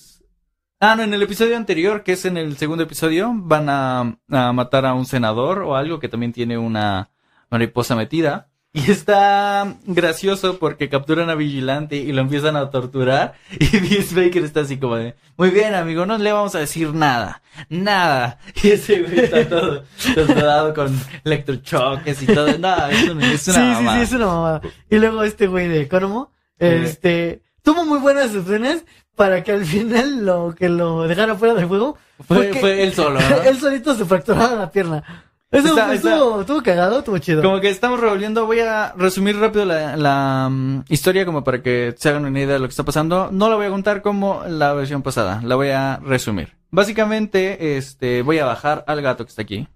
[0.80, 4.54] Ah, no, en el episodio anterior, que es en el segundo episodio, van a, a
[4.54, 7.10] matar a un senador o algo que también tiene una
[7.50, 8.47] mariposa metida.
[8.74, 13.34] Y está gracioso porque capturan a Vigilante y lo empiezan a torturar.
[13.60, 17.42] Y Peacemaker está así como de, muy bien amigo, no le vamos a decir nada,
[17.70, 18.40] nada.
[18.64, 22.58] Y ese güey está todo torturado con electrochoques y todo.
[22.60, 23.98] No, es, un- es una sí, sí, mamada.
[23.98, 24.62] sí, es una mamada.
[24.90, 28.84] Y luego este güey de Economo, este, tuvo muy buenas escenas
[29.16, 31.98] para que al final lo que lo dejara fuera del juego
[32.28, 33.42] Fue, fue él solo, ¿no?
[33.46, 35.24] él solito se fracturaba la pierna.
[35.50, 37.42] Eso Está- estuvo, estuvo cagado, estuvo chido.
[37.42, 41.96] Como que estamos revolviendo, voy a resumir rápido la, la, mm, historia como para que
[41.98, 43.30] se hagan una idea de lo que está pasando.
[43.32, 46.58] No la voy a contar como la versión pasada, la voy a resumir.
[46.70, 49.68] Básicamente, este, voy a bajar al gato que está aquí.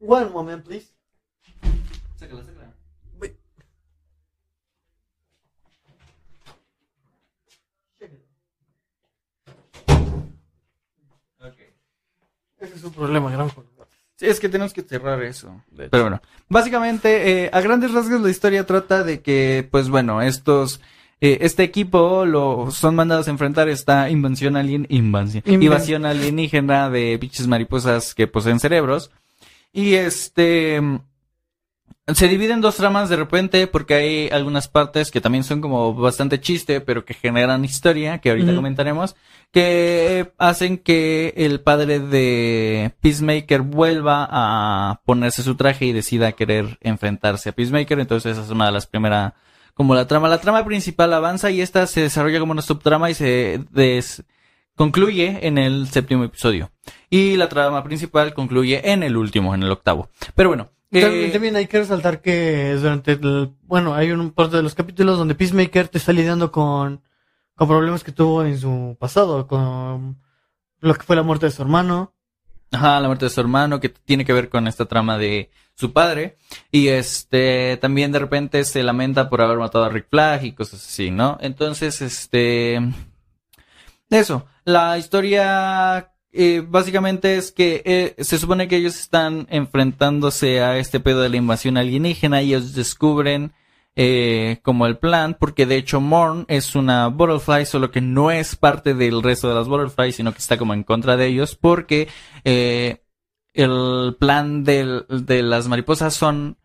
[0.00, 0.86] One moment, please.
[2.18, 2.72] Sácala, sácala.
[12.58, 13.50] Ese es un problema grave.
[14.16, 15.62] Sí, es que tenemos que cerrar eso.
[15.76, 20.80] Pero bueno, básicamente, eh, a grandes rasgos la historia trata de que, pues bueno, estos,
[21.20, 26.88] eh, este equipo lo son mandados a enfrentar esta invasión alien, invasión, Inven- invasión alienígena
[26.88, 29.10] de bichos mariposas que poseen cerebros.
[29.72, 30.80] Y este,
[32.14, 35.92] se divide en dos tramas de repente porque hay algunas partes que también son como
[35.92, 39.16] bastante chiste, pero que generan historia, que ahorita comentaremos,
[39.50, 46.78] que hacen que el padre de Peacemaker vuelva a ponerse su traje y decida querer
[46.80, 47.98] enfrentarse a Peacemaker.
[47.98, 49.32] Entonces esa es una de las primeras,
[49.74, 50.28] como la trama.
[50.28, 54.22] La trama principal avanza y esta se desarrolla como una subtrama y se des-
[54.76, 56.70] concluye en el séptimo episodio.
[57.10, 60.08] Y la trama principal concluye en el último, en el octavo.
[60.36, 60.70] Pero bueno.
[60.90, 64.74] También, eh, también hay que resaltar que durante el, bueno, hay un parte de los
[64.74, 67.02] capítulos donde Peacemaker te está lidiando con,
[67.54, 70.20] con problemas que tuvo en su pasado, con
[70.80, 72.14] lo que fue la muerte de su hermano.
[72.70, 75.92] Ajá, la muerte de su hermano, que tiene que ver con esta trama de su
[75.92, 76.36] padre.
[76.70, 80.84] Y este, también de repente se lamenta por haber matado a Rick Flag y cosas
[80.84, 81.38] así, ¿no?
[81.40, 82.80] Entonces, este,
[84.10, 90.78] eso, la historia, eh, básicamente es que eh, se supone que ellos están enfrentándose a
[90.78, 93.52] este pedo de la invasión alienígena y ellos descubren
[93.98, 98.54] eh, como el plan, porque de hecho Morn es una Butterfly, solo que no es
[98.54, 102.08] parte del resto de las Butterflies, sino que está como en contra de ellos, porque
[102.44, 103.02] eh,
[103.54, 106.58] el plan de las mariposas son,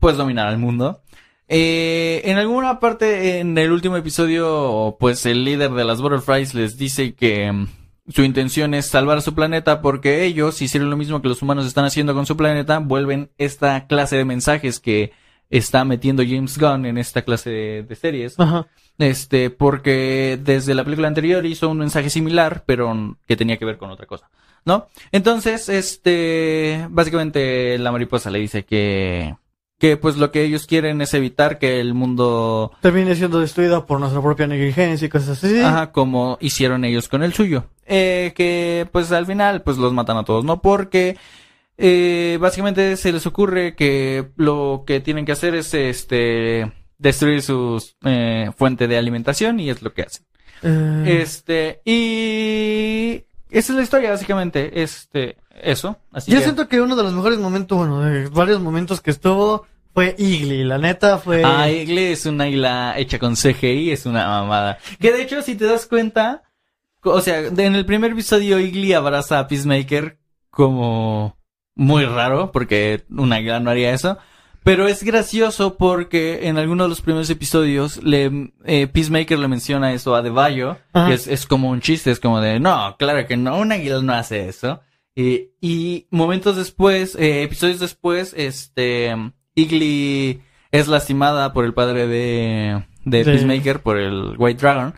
[0.00, 1.02] pues, dominar al mundo.
[1.46, 6.78] Eh, en alguna parte, en el último episodio, pues el líder de las Butterflies les
[6.78, 7.66] dice que
[8.10, 11.66] su intención es salvar a su planeta porque ellos hicieron lo mismo que los humanos
[11.66, 15.12] están haciendo con su planeta, vuelven esta clase de mensajes que
[15.48, 18.38] está metiendo James Gunn en esta clase de, de series.
[18.38, 18.68] Ajá.
[19.00, 23.78] Este, porque desde la película anterior hizo un mensaje similar, pero que tenía que ver
[23.78, 24.28] con otra cosa,
[24.66, 24.88] ¿no?
[25.10, 29.34] Entonces, este, básicamente la mariposa le dice que,
[29.80, 33.98] que pues lo que ellos quieren es evitar que el mundo, Termine siendo destruida por
[33.98, 35.58] nuestra propia negligencia y cosas así.
[35.60, 37.64] ajá, como hicieron ellos con el suyo.
[37.86, 40.60] Eh, que pues al final pues los matan a todos, ¿no?
[40.62, 41.16] Porque,
[41.78, 47.82] eh, básicamente se les ocurre que lo que tienen que hacer es, este, destruir su
[48.04, 50.24] eh, fuente de alimentación y es lo que hacen.
[50.62, 54.82] Eh, Este, y esa es la historia, básicamente.
[54.82, 55.96] Este, eso.
[56.12, 59.10] Así yo que- siento que uno de los mejores momentos, bueno, de varios momentos que
[59.10, 60.64] estuvo fue Igly.
[60.64, 61.42] La neta fue...
[61.44, 64.78] Ah, Igle es una isla hecha con CGI, es una mamada.
[65.00, 66.42] Que de hecho, si te das cuenta,
[67.02, 70.18] o sea, en el primer episodio Igly abraza a Peacemaker
[70.50, 71.36] como
[71.74, 74.18] muy raro, porque una águila no haría eso.
[74.62, 79.94] Pero es gracioso porque en alguno de los primeros episodios le, eh, Peacemaker le menciona
[79.94, 81.08] eso a Devallo, Ajá.
[81.08, 84.02] que es, es como un chiste, es como de, no, claro que no, un águila
[84.02, 84.80] no hace eso.
[85.14, 89.16] Y, y momentos después, eh, episodios después, este,
[89.54, 90.42] Igly
[90.72, 94.94] es lastimada por el padre de, de De- Peacemaker, por el White Dragon.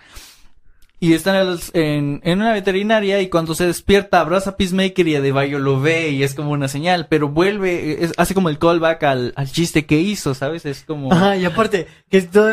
[1.00, 5.16] Y están en, en, en una veterinaria y cuando se despierta abraza a Peacemaker y
[5.16, 9.02] Adebayo lo ve y es como una señal, pero vuelve, es- hace como el callback
[9.02, 10.64] al, al chiste que hizo, ¿sabes?
[10.64, 11.12] Es como...
[11.12, 12.52] Ajá, y aparte, que, todo,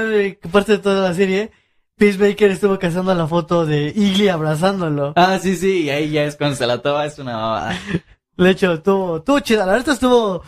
[0.51, 1.51] parte de toda la serie,
[1.97, 5.13] Peacemaker estuvo cazando la foto de Igly abrazándolo.
[5.15, 7.77] Ah, sí, sí, y ahí ya es cuando se la toma, es una mamada.
[8.37, 9.65] De hecho, estuvo, estuvo chida.
[9.67, 10.41] La verdad estuvo...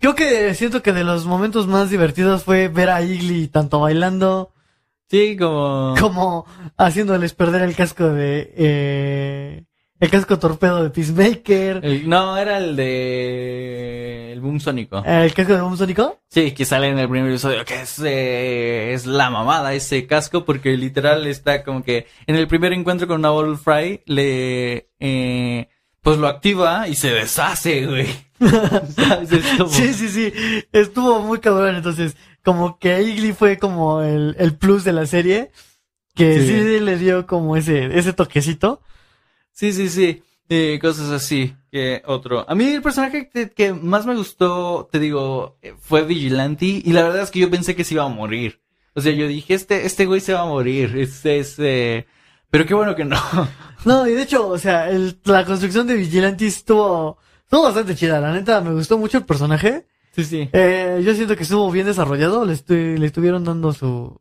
[0.00, 4.52] Creo que siento que de los momentos más divertidos fue ver a Igly tanto bailando
[5.10, 5.94] Sí, como...
[6.00, 6.46] como
[6.76, 8.52] haciéndoles perder el casco de...
[8.56, 9.64] Eh,
[9.98, 11.80] El casco torpedo de Peacemaker.
[11.84, 14.32] El- no, era el de...
[14.32, 15.02] El boom sónico.
[15.04, 16.20] El casco de Boom Sónico.
[16.28, 20.44] Sí, que sale en el primer episodio, que es, eh, es la mamada ese casco,
[20.44, 25.68] porque literal está como que en el primer encuentro con una Ball Fry, le, eh,
[26.02, 28.06] pues lo activa y se deshace, güey.
[29.68, 30.32] Sí, sí, sí.
[30.72, 31.76] Estuvo muy cabrón.
[31.76, 35.50] Entonces, como que Igly fue como el, el plus de la serie.
[36.14, 36.46] Que Sí.
[36.48, 36.80] sí.
[36.80, 38.80] le dio como ese, ese toquecito.
[39.52, 40.22] Sí, sí, sí.
[40.48, 41.54] Eh, cosas así.
[41.70, 42.44] Que otro.
[42.50, 46.66] A mí el personaje que, que más me gustó, te digo, fue Vigilante.
[46.66, 48.60] Y la verdad es que yo pensé que se iba a morir.
[48.94, 50.96] O sea, yo dije, este, este güey se va a morir.
[50.98, 52.06] Este, este.
[52.50, 53.16] Pero qué bueno que no.
[53.84, 57.16] No, y de hecho, o sea, el- la construcción de Vigilante estuvo,
[57.50, 58.20] estuvo bastante chida.
[58.20, 59.86] La neta, me gustó mucho el personaje.
[60.14, 60.48] Sí, sí.
[60.52, 62.44] Eh, yo siento que estuvo bien desarrollado.
[62.44, 64.20] Le, estu- le estuvieron dando su,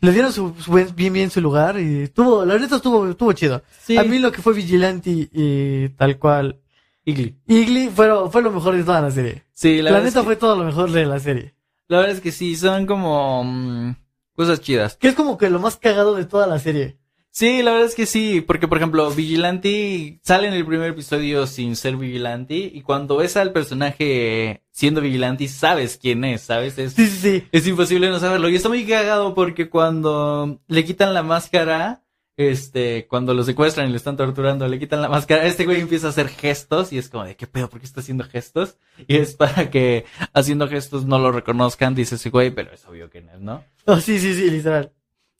[0.00, 0.54] le dieron su,
[0.96, 1.78] bien, bien su lugar.
[1.78, 3.62] Y estuvo, la neta estuvo, estuvo chido.
[3.78, 3.98] Sí.
[3.98, 6.60] A mí lo que fue Vigilante y, y tal cual.
[7.04, 7.36] Igly.
[7.46, 9.42] Igly fue, fue lo mejor de toda la serie.
[9.52, 11.54] Sí, La, la, neta es que, fue todo lo mejor de la serie.
[11.88, 13.96] la verdad es que sí, son como mm,
[14.34, 14.96] cosas chidas.
[14.96, 16.96] Que es como que lo más cagado de toda la serie.
[17.34, 21.46] Sí, la verdad es que sí, porque por ejemplo, Vigilante sale en el primer episodio
[21.46, 26.76] sin ser Vigilante y cuando ves al personaje siendo Vigilante sabes quién es, ¿sabes?
[26.76, 27.44] Es, Sí, sí, sí.
[27.50, 28.50] es imposible no saberlo.
[28.50, 32.02] Y está muy cagado porque cuando le quitan la máscara,
[32.36, 36.08] este, cuando lo secuestran y lo están torturando, le quitan la máscara, este güey empieza
[36.08, 37.70] a hacer gestos y es como de, ¿qué pedo?
[37.70, 38.76] ¿Por qué está haciendo gestos?
[39.08, 40.04] Y es para que
[40.34, 43.64] haciendo gestos no lo reconozcan, dice ese güey, pero es obvio que no es, ¿no?
[43.86, 44.92] Oh, sí, sí, sí, literal.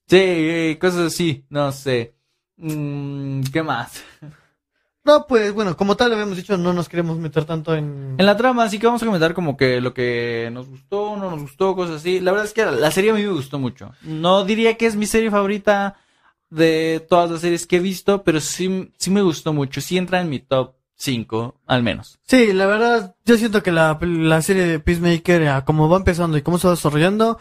[0.08, 2.14] Sí, eh, cosas así, no sé.
[2.56, 4.02] Mm, ¿Qué más?
[5.04, 8.14] No, pues bueno, como tal habíamos dicho, no nos queremos meter tanto en...
[8.18, 11.28] En la trama, así que vamos a comentar como que lo que nos gustó, no
[11.28, 12.20] nos gustó, cosas así.
[12.20, 13.92] La verdad es que la serie a mí me gustó mucho.
[14.02, 15.96] No diría que es mi serie favorita
[16.50, 19.80] de todas las series que he visto, pero sí, sí me gustó mucho.
[19.80, 22.20] Sí entra en mi top 5, al menos.
[22.22, 26.42] Sí, la verdad, yo siento que la, la serie de Peacemaker, como va empezando y
[26.42, 27.40] cómo se va desarrollando,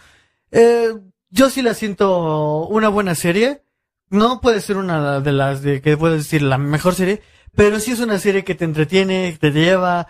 [0.50, 0.96] eh,
[1.32, 3.64] yo sí la siento una buena serie.
[4.10, 7.22] No puede ser una de las de que puedes decir la mejor serie,
[7.56, 10.08] pero sí es una serie que te entretiene, te lleva,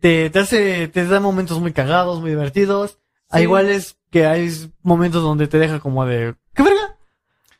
[0.00, 2.98] te, te hace, te da momentos muy cagados, muy divertidos.
[3.30, 3.44] A Sí.
[3.44, 4.50] igual es que hay
[4.82, 6.96] momentos donde te deja como de, ¿qué verga?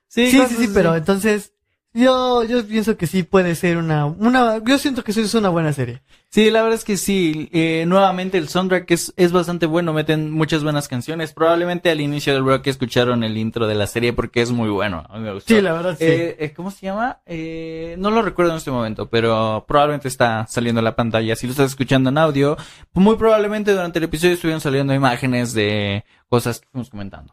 [0.09, 1.54] Sí, sí, cosas sí, pero entonces,
[1.95, 5.49] yo, yo pienso que sí puede ser una, una, yo siento que sí es una
[5.49, 6.03] buena serie.
[6.29, 7.49] Sí, la verdad es que sí.
[7.53, 11.33] Eh, nuevamente el soundtrack es, es bastante bueno, meten muchas buenas canciones.
[11.33, 15.05] Probablemente al inicio del bloque escucharon el intro de la serie porque es muy bueno.
[15.09, 15.55] A mí me gustó.
[15.55, 16.05] Sí, la verdad, sí.
[16.05, 17.21] Eh, eh, ¿Cómo se llama?
[17.27, 21.37] Eh, no lo recuerdo en este momento, pero probablemente está saliendo en la pantalla.
[21.37, 22.57] Si lo estás escuchando en audio,
[22.95, 27.33] muy probablemente durante el episodio estuvieron saliendo imágenes de cosas que fuimos comentando.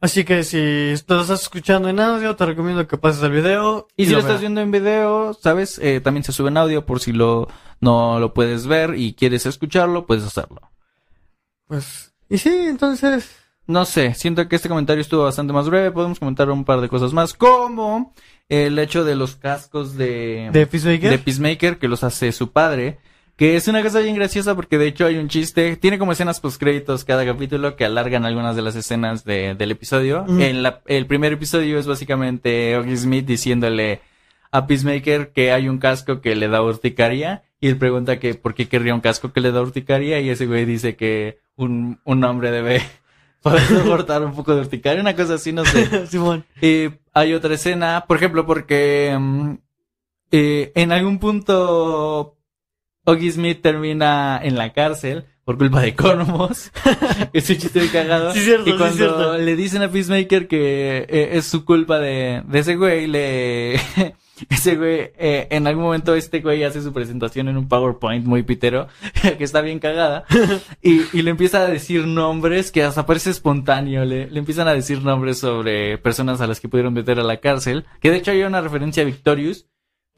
[0.00, 3.88] Así que si estás escuchando en audio, te recomiendo que pases al video.
[3.96, 5.78] Y si lo estás viendo en video, ¿sabes?
[5.82, 7.48] Eh, también se sube en audio por si lo
[7.80, 10.70] no lo puedes ver y quieres escucharlo, puedes hacerlo.
[11.66, 13.36] Pues, y sí, entonces,
[13.66, 15.90] No sé, siento que este comentario estuvo bastante más breve.
[15.90, 18.14] Podemos comentar un par de cosas más, como
[18.48, 21.10] el hecho de los cascos de, de Peacemaker.
[21.10, 22.98] de Peacemaker, que los hace su padre.
[23.38, 25.76] Que es una cosa bien graciosa porque de hecho hay un chiste.
[25.76, 29.70] Tiene como escenas post créditos cada capítulo que alargan algunas de las escenas de- del
[29.70, 30.24] episodio.
[30.24, 30.40] Ujú.
[30.40, 34.00] En la- el primer episodio es básicamente Oggy Smith diciéndole
[34.50, 37.44] a Peacemaker que hay un casco que le da urticaria.
[37.60, 40.20] Y él pregunta que por qué querría un casco que le da urticaria.
[40.20, 42.82] Y ese güey dice que un, un hombre debe
[43.42, 45.00] poder soportar un poco de urticaria.
[45.00, 46.06] Una cosa así, no sé.
[46.08, 46.44] Simón.
[46.60, 49.52] Y hay otra escena, por ejemplo, porque mm,
[50.32, 52.34] eh, en algún punto
[53.08, 56.70] Oggy Smith termina en la cárcel por culpa de Cosmos.
[57.32, 58.34] es un chiste muy cagado.
[58.34, 59.38] Sí, cierto, y sí, cuando cierto.
[59.38, 63.76] le dicen a Peacemaker que eh, es su culpa de, de ese güey, le...
[64.50, 68.44] Ese güey, eh, en algún momento este güey hace su presentación en un PowerPoint muy
[68.44, 68.86] pitero,
[69.36, 70.26] que está bien cagada,
[70.80, 74.74] y, y le empieza a decir nombres que hasta parece espontáneo, le, le empiezan a
[74.74, 78.30] decir nombres sobre personas a las que pudieron meter a la cárcel, que de hecho
[78.30, 79.66] hay una referencia a Victorious,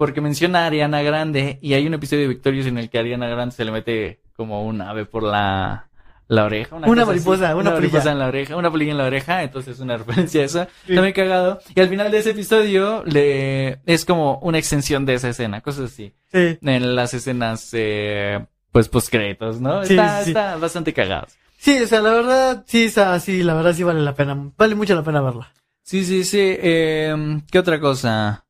[0.01, 3.03] porque menciona a Ariana Grande, y hay un episodio de Victorious en el que a
[3.03, 5.91] Ariana Grande se le mete como un ave por la,
[6.27, 6.75] la oreja.
[6.75, 9.79] Una cosa mariposa, así, una mariposa en la oreja, una polilla en la oreja, entonces
[9.79, 10.65] una referencia a eso.
[10.87, 10.93] Sí.
[10.93, 11.61] Está muy cagado.
[11.75, 15.93] Y al final de ese episodio le es como una extensión de esa escena, cosas
[15.93, 16.15] así.
[16.33, 16.57] Sí.
[16.63, 18.43] En las escenas, eh,
[18.73, 19.85] pues, postcréditos, ¿no?
[19.85, 20.31] Sí, está, sí.
[20.31, 21.27] está bastante cagado.
[21.59, 24.51] Sí, o sea, la verdad, sí, esa, sí, la verdad sí vale la pena.
[24.57, 25.53] Vale mucho la pena verla.
[25.83, 26.39] Sí, sí, sí.
[26.41, 28.47] Eh, ¿Qué otra cosa?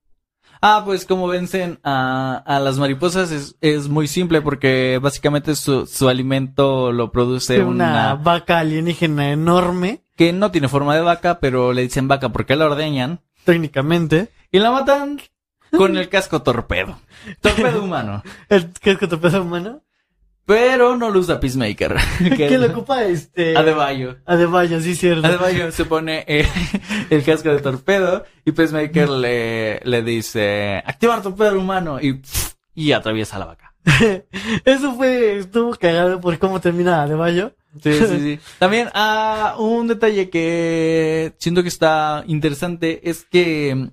[0.62, 5.86] Ah, pues como vencen a, a las mariposas es, es muy simple porque básicamente su,
[5.86, 7.90] su alimento lo produce una...
[7.90, 12.56] una, vaca alienígena enorme, que no tiene forma de vaca, pero le dicen vaca porque
[12.56, 14.28] la ordeñan técnicamente.
[14.50, 15.18] y la matan
[15.76, 17.00] con el casco torpedo.
[17.40, 18.22] Torpedo humano.
[18.48, 19.82] ¿El casco torpedo humano?
[20.50, 21.94] Pero no lo usa Peacemaker.
[22.36, 23.56] ¿Qué lo ocupa este?
[23.56, 24.16] Adebayo.
[24.26, 25.24] Adebayo, sí, cierto.
[25.24, 26.44] Adebayo se pone eh,
[27.10, 32.20] el casco de torpedo y Peacemaker le, le dice, activar torpedo humano y,
[32.74, 33.74] y atraviesa la vaca.
[34.64, 37.54] Eso fue, estuvo cagado por cómo termina Adebayo.
[37.80, 38.40] Sí, sí, sí.
[38.58, 43.92] También, ah, un detalle que siento que está interesante es que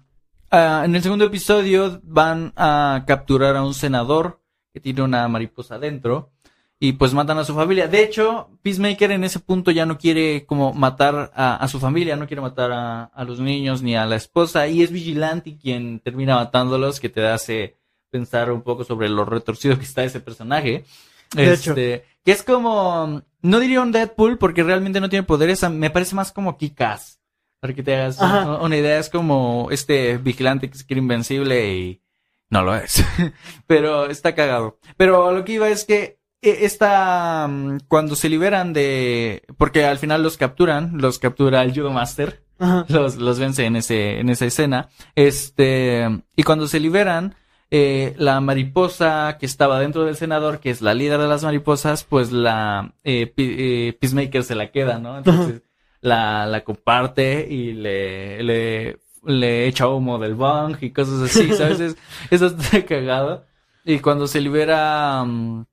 [0.50, 4.42] ah, en el segundo episodio van a capturar a un senador
[4.74, 6.32] que tiene una mariposa adentro
[6.80, 7.88] y pues matan a su familia.
[7.88, 12.28] De hecho, Peacemaker en ese punto ya no quiere como matar a, su familia, no
[12.28, 16.36] quiere matar a, a, los niños ni a la esposa y es Vigilante quien termina
[16.36, 17.78] matándolos que te hace
[18.10, 20.86] pensar un poco sobre lo retorcido que está ese personaje.
[21.34, 22.06] De este, hecho.
[22.24, 26.32] Que es como, no diría un Deadpool porque realmente no tiene poderes, me parece más
[26.32, 27.20] como Kikas.
[27.60, 28.20] Para que te hagas
[28.62, 32.04] una idea, es como este vigilante que se quiere invencible y
[32.50, 33.04] no lo es.
[33.68, 34.80] Pero está cagado.
[34.96, 40.24] Pero lo que iba es que esta, mm, cuando se liberan de, porque al final
[40.24, 42.44] los capturan, los captura el Judo Master,
[42.88, 47.36] los, los vence en ese, en esa escena, este, y cuando se liberan,
[47.70, 52.04] eh, la mariposa que estaba dentro del senador, que es la líder de las mariposas,
[52.06, 55.18] pues la eh, eh Peacemaker se la queda, ¿no?
[55.18, 55.64] Entonces
[56.00, 61.98] la, la comparte y le, le, le echa humo del bong y cosas así, ¿sabes?
[62.32, 63.46] eso está cagado.
[63.84, 65.24] Y cuando se libera...
[65.26, 65.66] Mm,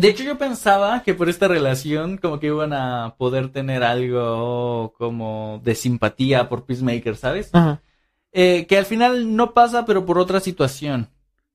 [0.00, 4.94] de hecho, yo pensaba que por esta relación como que iban a poder tener algo
[4.96, 7.50] como de simpatía por Peacemaker, ¿sabes?
[8.32, 11.08] Eh, que al final no pasa, pero por otra situación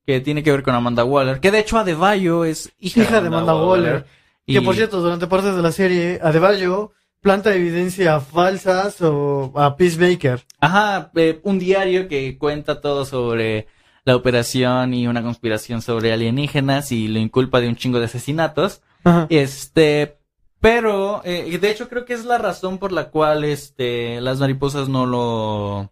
[0.06, 3.56] que tiene que ver con Amanda Waller, que de hecho Adebayo es hija, de Amanda,
[3.56, 4.06] Waller.
[4.46, 6.91] Que por cierto, durante partes de la serie, Adebayo
[7.22, 10.41] planta evidencia falsas o a Peacemaker.
[10.60, 13.68] Ajá, eh, un diario que cuenta todo sobre
[14.06, 18.82] la operación y una conspiración sobre alienígenas y lo inculpa de un chingo de asesinatos.
[19.30, 20.18] Este,
[20.60, 24.88] pero, eh, de hecho creo que es la razón por la cual, este, las mariposas
[24.89, 25.91] no lo,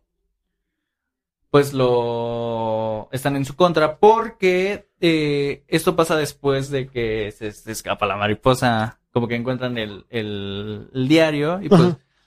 [1.49, 8.05] pues lo están en su contra porque eh, esto pasa después de que se, escapa
[8.05, 11.81] la mariposa, como que encuentran el, el, diario y pues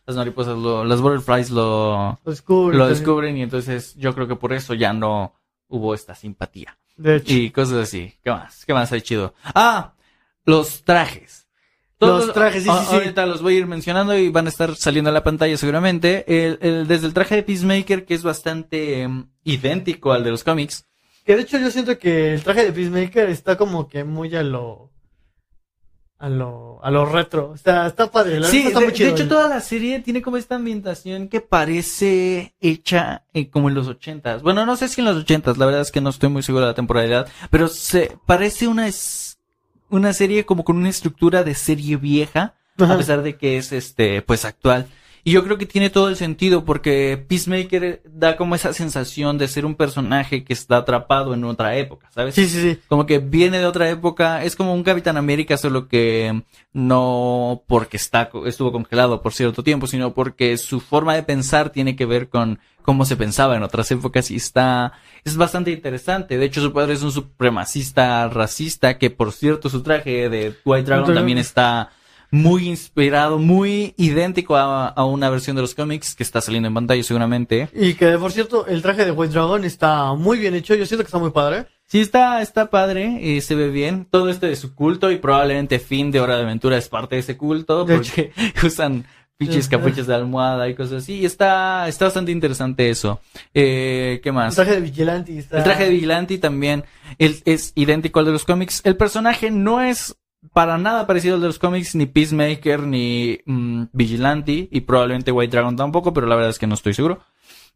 [0.07, 4.75] las mariposas, lo, las butterflies lo, lo descubren y entonces yo creo que por eso
[4.75, 5.35] ya no
[5.69, 6.79] hubo esta simpatía.
[6.97, 7.33] De hecho.
[7.33, 8.15] Y cosas así.
[8.23, 8.65] ¿Qué más?
[8.65, 9.35] ¿Qué más hay chido?
[9.45, 9.95] Ah,
[10.45, 11.45] los trajes
[12.07, 15.11] los trajes, sí, sí, Ahorita los voy a ir mencionando y van a estar saliendo
[15.11, 16.25] a la pantalla seguramente.
[16.27, 20.87] El, desde el traje de Peacemaker, que es bastante em, idéntico al de los cómics.
[21.25, 24.43] Que de hecho yo siento que el traje de Peacemaker está como que muy a
[24.43, 24.93] lo...
[26.25, 27.53] A lo, a lo retro.
[27.55, 28.43] Está, está padre.
[28.45, 31.43] sí, está de, muy chido, de, hecho toda la serie tiene como esta ambientación que
[31.43, 34.41] parece hecha eh, como en los ochentas.
[34.41, 36.65] Bueno, no sé si en los ochentas, la verdad es que no estoy muy seguro
[36.65, 38.89] de la temporalidad, pero se parece una
[39.91, 44.23] una serie como con una estructura de serie vieja, a pesar de que es este,
[44.23, 44.87] pues actual.
[45.27, 49.49] Y yo creo que tiene todo el sentido porque Peacemaker da como esa sensación de
[49.49, 52.35] ser un personaje que está atrapado en otra época, ¿sabes?
[52.35, 52.79] Sí, sí, sí.
[52.89, 56.43] Como que viene de otra época, es como un Capitán América, solo que
[56.75, 61.97] no porque está, estuvo congelado por cierto tiempo, sino porque su forma de pensar tiene
[61.97, 64.93] que ver con cómo se pensaba en otras épocas y está,
[65.25, 66.37] es bastante interesante.
[66.37, 70.85] De hecho, su padre es un supremacista racista que por cierto su traje de White
[70.85, 71.93] Dragon también está
[72.35, 77.03] muy inspirado, muy idéntico a, una versión de los cómics que está saliendo en pantalla
[77.05, 77.69] seguramente.
[77.73, 80.75] Y que, por cierto, el traje de White Dragon está muy bien hecho.
[80.75, 81.67] Yo siento que está muy padre.
[81.87, 84.07] Sí, está, está padre, y se ve bien.
[84.11, 87.21] Todo esto de su culto y probablemente fin de Hora de Aventura es parte de
[87.21, 88.33] ese culto porque
[88.65, 89.05] usan
[89.37, 91.21] pinches capuchas de almohada y cosas así.
[91.21, 93.21] Y está, está bastante interesante eso.
[93.53, 94.59] Eh, ¿Qué más?
[94.59, 96.85] El traje de Vigilante El traje de Vigilante también
[97.19, 98.81] es idéntico al de los cómics.
[98.85, 100.17] El personaje no es
[100.53, 105.51] para nada parecido al de los cómics, ni Peacemaker, ni mm, Vigilante, y probablemente White
[105.51, 107.21] Dragon tampoco, pero la verdad es que no estoy seguro.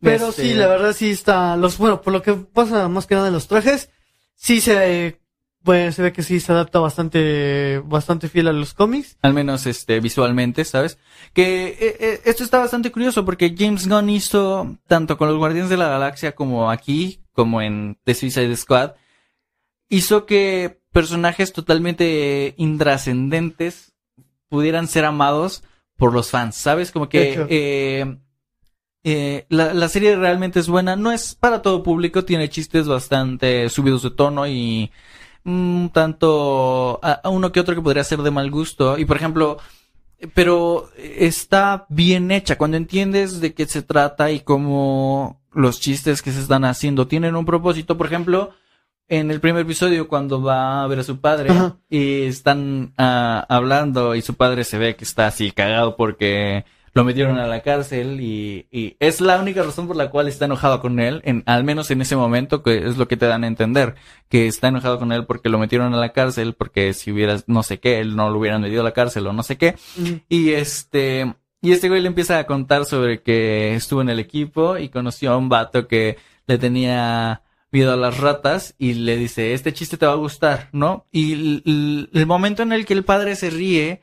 [0.00, 3.14] Pero sí, este, la verdad sí está, los, bueno, por lo que pasa más que
[3.14, 3.90] nada en los trajes,
[4.34, 5.20] sí se,
[5.64, 9.18] pues se ve que sí se adapta bastante, bastante fiel a los cómics.
[9.22, 10.98] Al menos, este, visualmente, ¿sabes?
[11.32, 15.70] Que eh, eh, esto está bastante curioso porque James Gunn hizo, tanto con los Guardianes
[15.70, 18.92] de la Galaxia como aquí, como en The Suicide Squad,
[19.88, 23.92] hizo que personajes totalmente intrascendentes
[24.48, 25.62] pudieran ser amados
[25.96, 26.90] por los fans, ¿sabes?
[26.90, 28.16] Como que eh,
[29.04, 34.02] eh, la, serie realmente es buena, no es para todo público, tiene chistes bastante subidos
[34.02, 34.90] de tono y
[35.44, 38.98] un tanto a, uno que otro que podría ser de mal gusto.
[38.98, 39.58] Y por ejemplo,
[40.34, 46.32] pero está bien hecha cuando entiendes de qué se trata y cómo los chistes que
[46.32, 47.96] se están haciendo tienen un propósito.
[47.96, 48.50] Por ejemplo,
[49.08, 51.76] en el primer episodio cuando va a ver a su padre Ajá.
[51.88, 57.04] y están ah, hablando y su padre se ve que está así cagado porque lo
[57.04, 60.80] metieron a la cárcel y, y es la única razón por la cual está enojado
[60.80, 63.46] con él, en, al menos en ese momento, que es lo que te dan a
[63.46, 63.94] entender,
[64.28, 67.62] que está enojado con él porque lo metieron a la cárcel, porque si hubieras no
[67.62, 69.76] sé qué, él no lo hubieran metido a la cárcel o no sé qué.
[70.28, 74.76] Y este, y este güey le empieza a contar sobre que estuvo en el equipo
[74.76, 79.52] y conoció a un vato que le tenía miedo a las ratas y le dice,
[79.52, 81.06] este chiste te va a gustar, ¿no?
[81.12, 81.32] Y
[81.64, 84.02] el, momento en el que el padre se ríe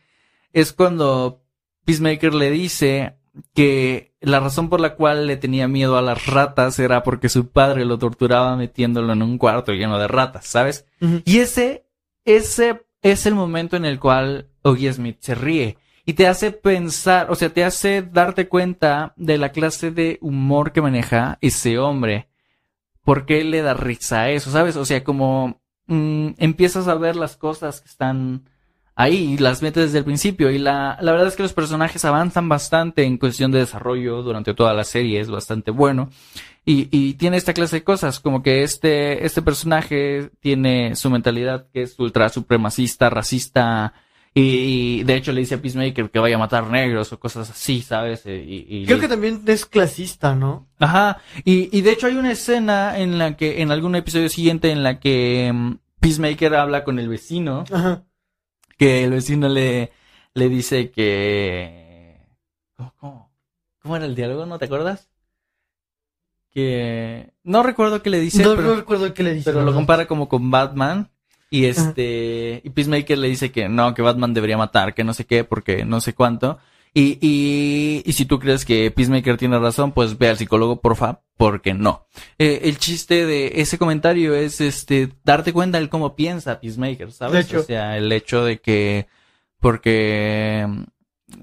[0.53, 1.43] es cuando
[1.85, 3.15] Peacemaker le dice
[3.53, 7.49] que la razón por la cual le tenía miedo a las ratas era porque su
[7.49, 10.85] padre lo torturaba metiéndolo en un cuarto lleno de ratas, ¿sabes?
[11.25, 11.85] Y ese,
[12.23, 15.77] ese es el momento en el cual Oggy Smith se ríe.
[16.05, 20.71] Y te hace pensar, o sea, te hace darte cuenta de la clase de humor
[20.71, 22.29] que maneja ese hombre.
[23.05, 24.51] ¿Por qué le da risa eso?
[24.51, 24.75] ¿Sabes?
[24.75, 28.49] O sea, como mm, empiezas a ver las cosas que están
[28.95, 30.49] ahí y las metes desde el principio.
[30.51, 34.53] Y la, la verdad es que los personajes avanzan bastante en cuestión de desarrollo durante
[34.53, 35.19] toda la serie.
[35.19, 36.09] Es bastante bueno.
[36.65, 41.67] Y, y tiene esta clase de cosas, como que este, este personaje tiene su mentalidad
[41.71, 43.93] que es ultra supremacista, racista,
[44.37, 47.49] y, y de hecho le dice a Peacemaker que vaya a matar negros o cosas
[47.49, 48.25] así, ¿sabes?
[48.25, 50.67] Eh, Y, y- Creo que también es clasista, ¿no?
[50.77, 54.71] Ajá, y, y de hecho hay una escena en la que, en algún episodio siguiente,
[54.71, 58.03] en la que mm, Peacemaker habla con el vecino, Ajá.
[58.77, 59.91] que el vecino le,
[60.33, 62.19] le dice que...
[62.75, 63.31] ¿Cómo, cómo?
[63.81, 64.45] ¿Cómo era el diálogo?
[64.45, 65.09] ¿No te acuerdas?
[66.51, 67.31] Que...
[67.43, 68.67] No recuerdo qué le dice, no, pero...
[68.69, 69.51] no recuerdo qué le dice.
[69.51, 71.09] Pero lo compara como con Batman.
[71.49, 75.25] Y este, y Peacemaker le dice que no, que Batman debería matar, que no sé
[75.25, 76.59] qué, porque no sé cuánto.
[76.97, 81.19] Y, y, y si tú crees que Peacemaker tiene razón, pues ve al psicólogo, porfa,
[81.35, 82.07] porque no.
[82.39, 87.53] Eh, el chiste de ese comentario es, este, darte cuenta de cómo piensa Peacemaker, ¿sabes?
[87.53, 89.07] O sea, el hecho de que,
[89.59, 90.65] porque,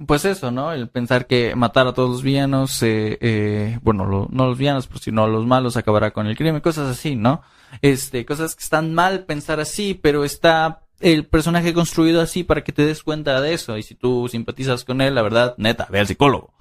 [0.07, 0.73] pues eso, ¿no?
[0.73, 4.87] El pensar que matar a todos los villanos, eh, eh, bueno, lo- no los villanos,
[4.87, 7.43] pues sino a los malos acabará con el crimen, cosas así, ¿no?
[7.81, 12.73] Este, cosas que están mal pensar así, pero está el personaje construido así para que
[12.73, 13.77] te des cuenta de eso.
[13.77, 16.55] Y si tú simpatizas con él, la verdad, neta, ve al psicólogo.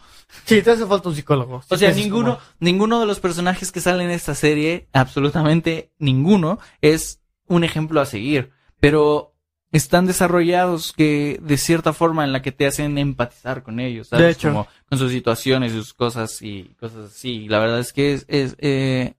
[0.45, 1.61] Sí, te hace falta un psicólogo.
[1.69, 6.57] O sea, ninguno, como- ninguno de los personajes que salen en esta serie, absolutamente ninguno,
[6.82, 8.51] es un ejemplo a seguir.
[8.79, 9.30] Pero
[9.72, 14.26] están desarrollados que, de cierta forma, en la que te hacen empatizar con ellos, ¿sabes?
[14.26, 14.49] De hecho.
[14.49, 17.47] Como con sus situaciones, sus cosas y cosas así.
[17.47, 19.13] La verdad es que es, es, eh,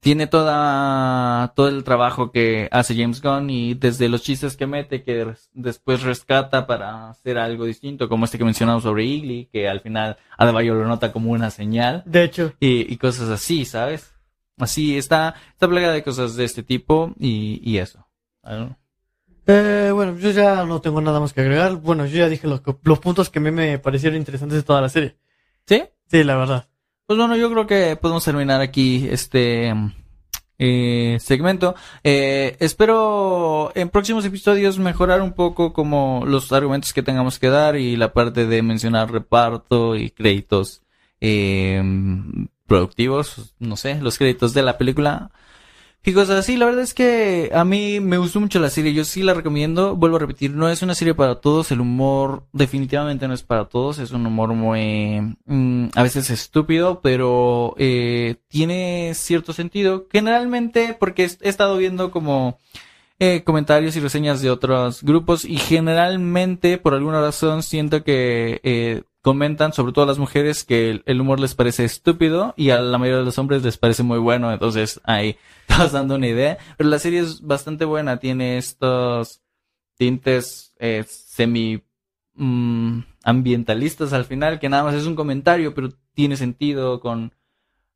[0.00, 5.02] tiene toda, todo el trabajo que hace James Gunn y desde los chistes que mete,
[5.04, 9.68] que res- después rescata para hacer algo distinto, como este que mencionamos sobre Igly, que
[9.68, 12.54] al final Adebayo lo nota como una señal De hecho.
[12.58, 14.12] y, y cosas así, ¿sabes?
[14.58, 18.06] Así está, está plagada de cosas de este tipo y, y eso.
[19.46, 21.76] Eh, bueno, yo ya no tengo nada más que agregar.
[21.76, 24.80] Bueno, yo ya dije los, los puntos que a mí me parecieron interesantes de toda
[24.80, 25.16] la serie.
[25.66, 25.82] ¿Sí?
[26.06, 26.68] Sí, la verdad.
[27.06, 29.72] Pues bueno, yo creo que podemos terminar aquí este
[30.62, 31.74] eh, segmento.
[32.04, 37.76] Eh, espero en próximos episodios mejorar un poco como los argumentos que tengamos que dar
[37.76, 40.82] y la parte de mencionar reparto y créditos
[41.20, 41.82] eh,
[42.66, 45.30] productivos, no sé, los créditos de la película.
[46.02, 49.04] Y cosas así, la verdad es que a mí me gustó mucho la serie, yo
[49.04, 53.28] sí la recomiendo, vuelvo a repetir, no es una serie para todos, el humor definitivamente
[53.28, 59.12] no es para todos, es un humor muy, mm, a veces estúpido, pero eh, tiene
[59.14, 62.58] cierto sentido, generalmente porque he estado viendo como
[63.18, 69.02] eh, comentarios y reseñas de otros grupos y generalmente por alguna razón siento que eh,
[69.22, 72.98] comentan, sobre todo a las mujeres, que el, humor les parece estúpido y a la
[72.98, 75.36] mayoría de los hombres les parece muy bueno, entonces ahí
[75.68, 76.58] vas dando una idea.
[76.76, 79.42] Pero la serie es bastante buena, tiene estos
[79.96, 81.82] tintes eh, semi
[82.34, 87.34] mm, ambientalistas al final, que nada más es un comentario, pero tiene sentido con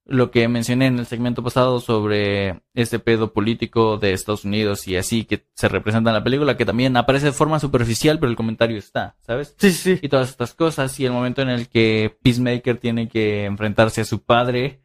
[0.06, 4.96] lo que mencioné en el segmento pasado sobre este pedo político de Estados Unidos y
[4.96, 8.36] así que se representa en la película, que también aparece de forma superficial, pero el
[8.36, 9.54] comentario está, ¿sabes?
[9.58, 13.46] Sí, sí, y todas estas cosas y el momento en el que Peacemaker tiene que
[13.46, 14.82] enfrentarse a su padre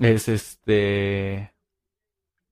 [0.00, 1.52] es este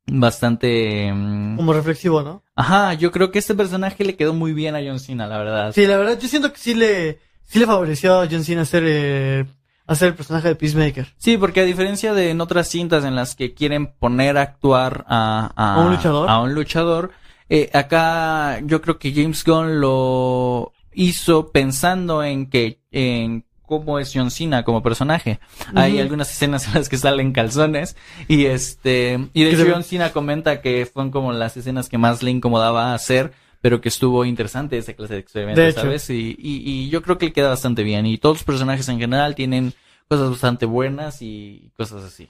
[0.06, 2.44] bastante mm, Como reflexivo, ¿no?
[2.54, 5.72] ajá yo creo que este personaje le quedó muy bien a John Cena la verdad
[5.72, 8.84] Sí, la verdad, yo siento que sí le, sí le favoreció a John Cena hacer,
[8.86, 9.46] eh,
[9.86, 11.14] hacer el personaje de Peacemaker.
[11.16, 15.04] Sí, porque a diferencia de en otras cintas en las que quieren poner a actuar
[15.08, 16.28] a, ¿A un luchador?
[16.28, 17.10] a un luchador,
[17.48, 24.12] eh, acá yo creo que James Gunn lo hizo pensando en que, en cómo es
[24.14, 25.40] John Cena como personaje.
[25.74, 27.96] Hay algunas escenas en las que salen calzones
[28.28, 32.22] y este, y de hecho John Cena comenta que fueron como las escenas que más
[32.22, 35.80] le incomodaba hacer, pero que estuvo interesante esa clase de hecho.
[35.80, 36.08] ¿sabes?
[36.10, 38.98] Y, y, y yo creo que le queda bastante bien y todos los personajes en
[38.98, 39.74] general tienen
[40.08, 42.28] cosas bastante buenas y cosas así.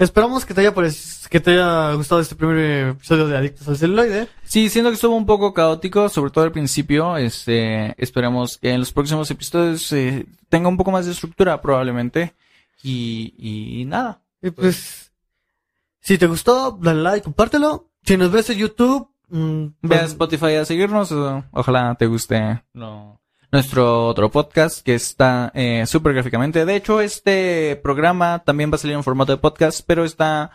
[0.00, 0.72] Esperamos que te haya
[1.28, 4.28] que te haya gustado este primer episodio de Adictos al Celuloide.
[4.44, 7.18] Sí, siento que estuvo un poco caótico, sobre todo al principio.
[7.18, 12.32] Este, esperemos que en los próximos episodios eh, tenga un poco más de estructura, probablemente.
[12.82, 14.22] Y, y nada.
[14.40, 15.12] Y pues,
[16.00, 17.89] si te gustó, dale like, compártelo.
[18.04, 21.12] Si nos ves en YouTube, mm, Ve a pues, Spotify a seguirnos.
[21.52, 23.20] Ojalá te guste lo-
[23.52, 26.64] nuestro otro podcast que está eh, súper gráficamente.
[26.64, 30.50] De hecho, este programa también va a salir en formato de podcast, pero está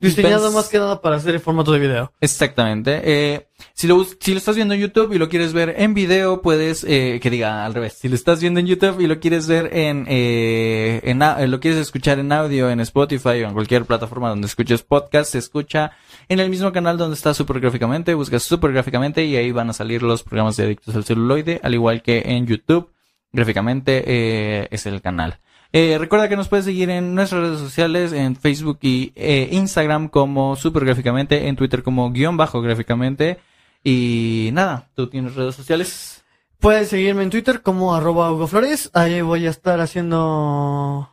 [0.00, 2.12] diseñado más que nada para hacer en formato de video.
[2.20, 3.00] Exactamente.
[3.04, 6.42] Eh, si lo, si lo estás viendo en YouTube y lo quieres ver en video,
[6.42, 7.94] puedes, eh, que diga al revés.
[7.94, 11.60] Si lo estás viendo en YouTube y lo quieres ver en, eh, en eh, lo
[11.60, 15.92] quieres escuchar en audio, en Spotify o en cualquier plataforma donde escuches podcast, se escucha
[16.28, 19.72] en el mismo canal donde está Super Gráficamente, buscas Super Gráficamente y ahí van a
[19.72, 22.90] salir los programas de Adictos al Celuloide, al igual que en YouTube.
[23.32, 25.40] Gráficamente eh, es el canal.
[25.72, 30.08] Eh, recuerda que nos puedes seguir en nuestras redes sociales, en Facebook y eh, Instagram
[30.08, 33.38] como Super Gráficamente, en Twitter como guion bajo gráficamente.
[33.82, 36.24] Y nada, ¿tú tienes redes sociales?
[36.58, 38.90] Puedes seguirme en Twitter como arroba Hugo Flores.
[38.94, 41.10] Ahí voy a estar haciendo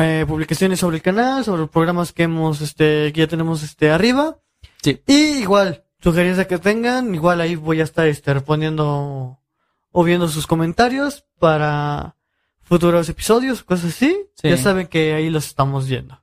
[0.00, 3.90] eh, publicaciones sobre el canal, sobre los programas que hemos, este, que ya tenemos este
[3.90, 4.38] arriba.
[4.82, 5.00] Sí.
[5.06, 9.38] Y igual, sugerencias que tengan, igual ahí voy a estar este, respondiendo
[9.92, 12.16] o viendo sus comentarios para
[12.68, 14.16] futuros episodios, cosas así.
[14.34, 14.48] Sí.
[14.48, 16.20] Ya saben que ahí los estamos viendo.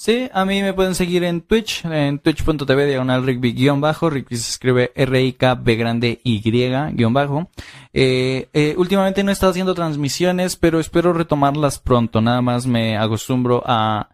[0.00, 4.34] Sí, a mí me pueden seguir en Twitch, en twitch.tv diagonal Rigby guion bajo, Rigby
[4.36, 7.50] se escribe R-I-K-B grande Y guion bajo.
[7.92, 12.96] Eh, eh, últimamente no he estado haciendo transmisiones, pero espero retomarlas pronto, nada más me
[12.96, 14.08] acostumbro a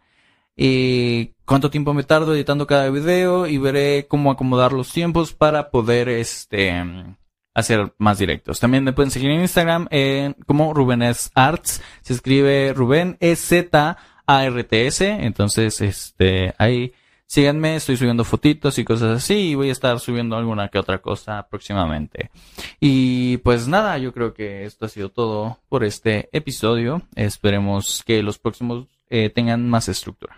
[0.57, 5.71] eh, cuánto tiempo me tardo editando cada video y veré cómo acomodar los tiempos para
[5.71, 6.73] poder este
[7.57, 8.61] hacer más directos.
[8.61, 11.83] También me pueden seguir en Instagram en, como Rubenes Arts.
[12.03, 13.97] Se escribe Rubén E Z
[14.27, 15.09] A R T S.
[15.09, 16.93] Entonces, este, ahí
[17.27, 20.99] síganme, estoy subiendo fotitos y cosas así y voy a estar subiendo alguna que otra
[20.99, 22.31] cosa próximamente.
[22.79, 27.03] Y pues nada, yo creo que esto ha sido todo por este episodio.
[27.15, 30.37] Esperemos que los próximos eh, tengan más estructura.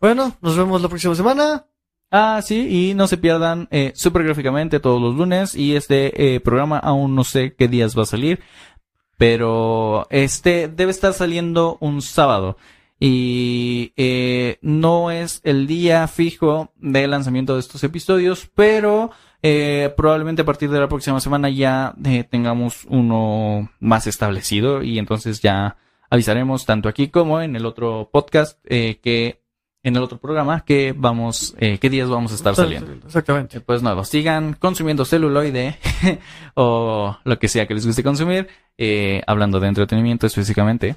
[0.00, 1.66] Bueno, nos vemos la próxima semana.
[2.10, 6.40] Ah, sí, y no se pierdan eh, super gráficamente todos los lunes y este eh,
[6.40, 8.40] programa aún no sé qué días va a salir,
[9.18, 12.56] pero este debe estar saliendo un sábado.
[13.00, 19.12] Y eh, no es el día fijo de lanzamiento de estos episodios, pero
[19.42, 24.98] eh, probablemente a partir de la próxima semana ya eh, tengamos uno más establecido y
[24.98, 25.76] entonces ya
[26.10, 29.44] avisaremos tanto aquí como en el otro podcast eh, que
[29.82, 32.92] en el otro programa que vamos, eh, qué días vamos a estar saliendo.
[33.06, 33.58] Exactamente.
[33.58, 35.76] Eh, Pues nada, sigan consumiendo celuloide
[36.54, 40.96] o lo que sea que les guste consumir, eh, hablando de entretenimiento específicamente.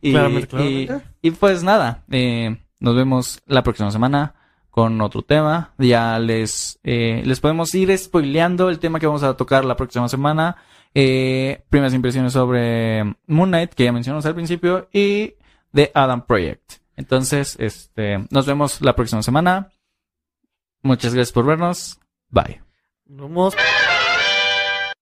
[0.00, 1.14] Y, Claramente, y- claramente.
[1.22, 4.34] y pues nada, eh, nos vemos la próxima semana
[4.70, 5.74] con otro tema.
[5.78, 10.08] Ya les, eh, les podemos ir spoileando el tema que vamos a tocar la próxima
[10.08, 10.56] semana.
[10.94, 15.34] Eh, primeras impresiones sobre Moon Knight, que ya mencionamos al principio, y
[15.72, 16.81] The Adam Project.
[16.96, 19.72] Entonces, este, nos vemos la próxima semana.
[20.82, 22.00] Muchas gracias por vernos.
[22.28, 22.62] Bye.
[23.06, 23.54] Nos.